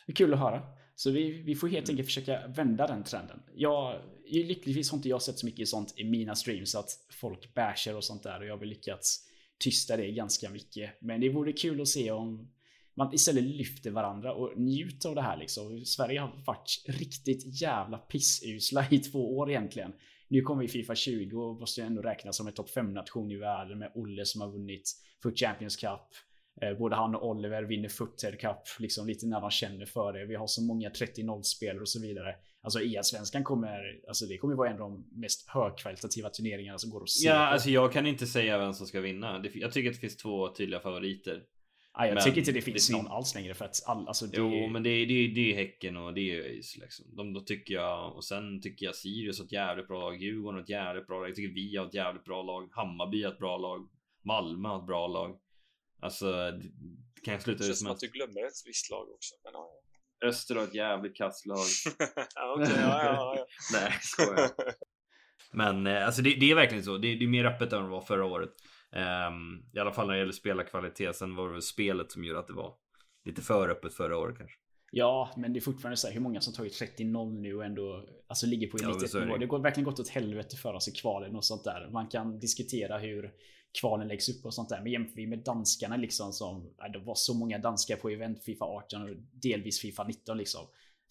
[0.06, 0.62] det är kul att höra.
[0.96, 3.44] Så vi, vi får helt enkelt försöka vända den trenden.
[3.56, 7.96] Jag, lyckligtvis har inte jag sett så mycket sånt i mina streams att folk bashar
[7.96, 9.28] och sånt där och jag har väl lyckats
[9.60, 11.02] tysta det ganska mycket.
[11.02, 12.52] Men det vore kul att se om
[12.98, 15.86] man istället lyfter varandra och njuter av det här liksom.
[15.86, 19.94] Sverige har varit riktigt jävla pissusla i två år egentligen.
[20.28, 23.38] Nu kommer vi Fifa 20 och måste ändå räknas som en topp 5 nation i
[23.38, 24.92] världen med Olle som har vunnit
[25.24, 26.02] Foot Champions Cup.
[26.62, 30.26] Eh, både han och Oliver vinner Footed Cup liksom lite när de känner för det.
[30.26, 32.36] Vi har så många 30-0 spelare och så vidare.
[32.62, 37.04] Alltså EA-svenskan kommer, alltså det kommer vara en av de mest högkvalitativa turneringarna som går
[37.04, 37.28] att se.
[37.28, 37.40] Ja, på.
[37.40, 39.46] alltså jag kan inte säga vem som ska vinna.
[39.54, 41.44] Jag tycker att det finns två tydliga favoriter.
[41.98, 44.08] Ja, jag men tycker inte det finns det någon fin- alls längre för att all,
[44.08, 46.78] alltså det, Jo, men det är, det, är, det är Häcken och det är ÖIS
[46.78, 47.06] liksom.
[47.16, 50.56] De, då tycker jag, och sen tycker jag Sirius har ett jävligt bra lag, Djurgården
[50.56, 53.32] har ett jävligt bra lag, jag tycker vi har ett jävligt bra lag, Hammarby har
[53.32, 53.90] ett bra lag,
[54.26, 55.38] Malmö har ett bra lag.
[56.02, 56.72] Alltså, det,
[57.24, 59.36] kan jag sluta Det känns som att du glömmer ett visst lag också.
[59.44, 59.70] Men, ja,
[60.26, 61.58] Öster har ett jävligt kastlag.
[62.36, 63.46] ja, okej, ja, ja, ja.
[63.80, 64.50] Nej, skojar.
[65.52, 66.98] Men eh, alltså det, det är verkligen så.
[66.98, 68.50] Det, det är mer öppet än det var förra året.
[68.96, 71.16] Ehm, I alla fall när det gäller spelarkvalitet.
[71.16, 72.74] Sen var det väl spelet som gjorde att det var
[73.26, 74.58] lite för öppet förra året kanske.
[74.92, 78.06] Ja, men det är fortfarande så här hur många som tagit 30-0 nu och ändå
[78.28, 79.46] alltså ligger på Ja, men elitet så är det.
[79.46, 81.90] går verkligen gått åt helvete för oss i kvalen och sånt där.
[81.92, 83.32] Man kan diskutera hur
[83.82, 84.82] kvalen läggs upp och sånt där.
[84.82, 88.44] Men jämför vi med danskarna liksom som, ja, det var så många danskar på event
[88.44, 90.62] Fifa 18 och delvis Fifa 19 liksom.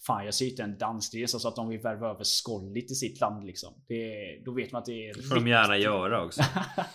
[0.07, 1.15] Fan, jag ser inte en dansk.
[1.15, 3.75] Är så att de vill värva över Skollit i sitt land liksom.
[3.89, 5.15] Det, då vet man att det är...
[5.15, 6.43] Det får de gärna göra också.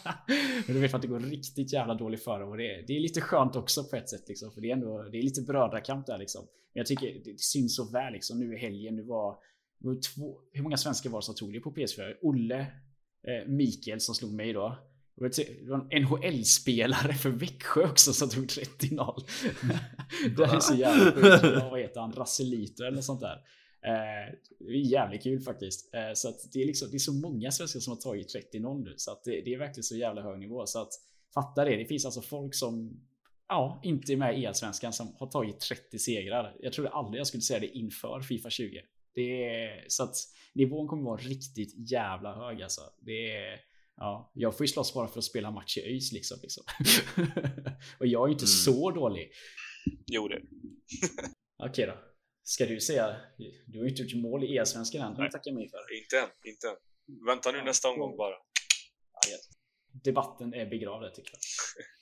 [0.67, 2.95] Men du vet att det går riktigt jävla dåligt för dem och det är, det
[2.95, 4.51] är lite skönt också på ett sätt liksom.
[4.51, 6.41] För det är ändå, det är lite brödrakamp där liksom.
[6.73, 8.95] Men jag tycker det, det syns så väl liksom nu i helgen.
[8.95, 9.37] Det var,
[9.79, 12.13] det var två, hur många svenskar var det som tog det på PS4?
[12.21, 12.59] Olle,
[13.27, 14.77] eh, Mikael som slog mig då.
[15.29, 19.23] Det var en NHL-spelare för Växjö också som tog 30-0.
[20.37, 21.63] det är så jävla sjukt.
[21.71, 22.11] Vad heter han?
[22.11, 23.41] Rasselito eller sånt där.
[23.85, 25.93] Eh, det är jävligt kul faktiskt.
[25.93, 28.83] Eh, så att det är liksom, det är så många svenskar som har tagit 30-0
[28.83, 28.93] nu.
[28.97, 30.65] Så att det, det är verkligen så jävla hög nivå.
[30.65, 30.93] Så att
[31.33, 31.75] fatta det.
[31.75, 33.01] Det finns alltså folk som
[33.47, 36.55] ja, inte är med i Allsvenskan som har tagit 30 segrar.
[36.59, 38.81] Jag trodde aldrig jag skulle säga det inför Fifa 20.
[39.15, 40.15] Det är, så att
[40.53, 42.81] nivån kommer vara riktigt jävla hög alltså.
[42.99, 43.59] Det är,
[44.01, 46.37] ja, jag får ju slåss bara för att spela match i ÖIS liksom.
[46.41, 46.63] liksom.
[47.99, 48.47] Och jag är ju inte Mm.
[48.65, 49.31] så dålig.
[50.07, 50.41] Jo, det.
[51.69, 51.97] Okej då.
[52.43, 53.15] Ska du säga?
[53.67, 55.31] Du har ju inte gjort mål i E-svenskan än.
[55.31, 55.97] Tackar mig för.
[56.03, 56.75] Inte än, inte än.
[57.25, 58.35] Vänta nu Ja, nästa omgång bara.
[60.03, 61.41] Debatten är begravd tycker jag.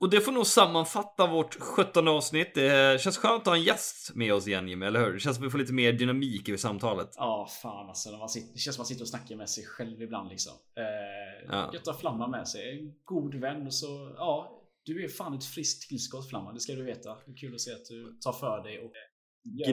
[0.00, 2.54] Och det får nog sammanfatta vårt 17 avsnitt.
[2.54, 5.12] Det känns skönt att ha en gäst med oss igen Jimmy, eller hur?
[5.12, 7.10] Det känns som att vi får lite mer dynamik i samtalet.
[7.16, 8.10] Ja, fan alltså.
[8.10, 10.28] När man sitter, det känns som att man sitter och snackar med sig själv ibland
[10.28, 10.52] liksom.
[10.76, 11.70] Eh, Ja.
[11.72, 12.78] Gött att ha Flamma med sig.
[12.78, 14.62] En god vän och så, ja.
[14.84, 17.14] Du är fan ett friskt tillskott Flamma, det ska du veta.
[17.26, 18.92] Det är kul att se att du tar för dig och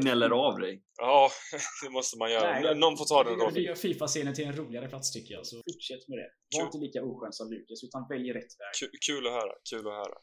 [0.01, 0.83] Gnäller av dig.
[0.97, 1.29] Ja,
[1.83, 2.59] det måste man göra.
[2.59, 3.63] Nej, Någon får ta den Det rollen.
[3.63, 5.45] gör Fifa-scenen till en roligare plats tycker jag.
[5.45, 6.29] Så fortsätt med det.
[6.57, 6.65] Var Kul.
[6.65, 8.73] inte lika oskön som Lukas, utan välj rätt väg.
[8.79, 10.15] Kul, kul att höra, kul att höra.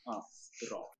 [0.70, 0.96] Bra.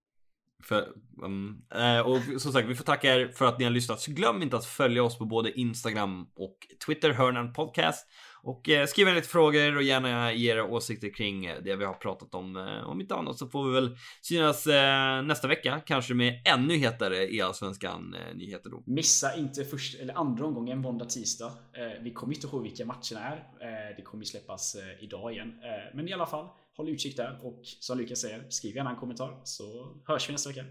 [0.68, 0.88] För,
[1.24, 4.00] um, eh, och som sagt, vi får tacka er för att ni har lyssnat.
[4.00, 8.06] Så glöm inte att följa oss på både Instagram och Twitter, Hörnan Podcast.
[8.42, 11.84] Och eh, skriv en lite frågor och gärna ge era åsikter kring eh, det vi
[11.84, 12.56] har pratat om.
[12.56, 16.76] Eh, om inte annat så får vi väl synas eh, nästa vecka, kanske med ännu
[16.76, 18.82] hetare E-allsvenskan eh, nyheter då.
[18.86, 21.52] Missa inte först, eller andra omgången måndag, tisdag.
[22.00, 23.94] Vi kommer inte ihåg vilka matcherna är.
[23.96, 25.54] Det kommer släppas idag igen.
[25.94, 27.38] Men i alla fall, håll utkik där.
[27.42, 30.64] Och som Lukas säger, skriv gärna en kommentar så hörs vi nästa vecka.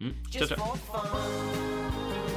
[0.00, 0.14] Mm.
[0.32, 0.56] Tja, just tja.
[0.56, 2.27] for fun.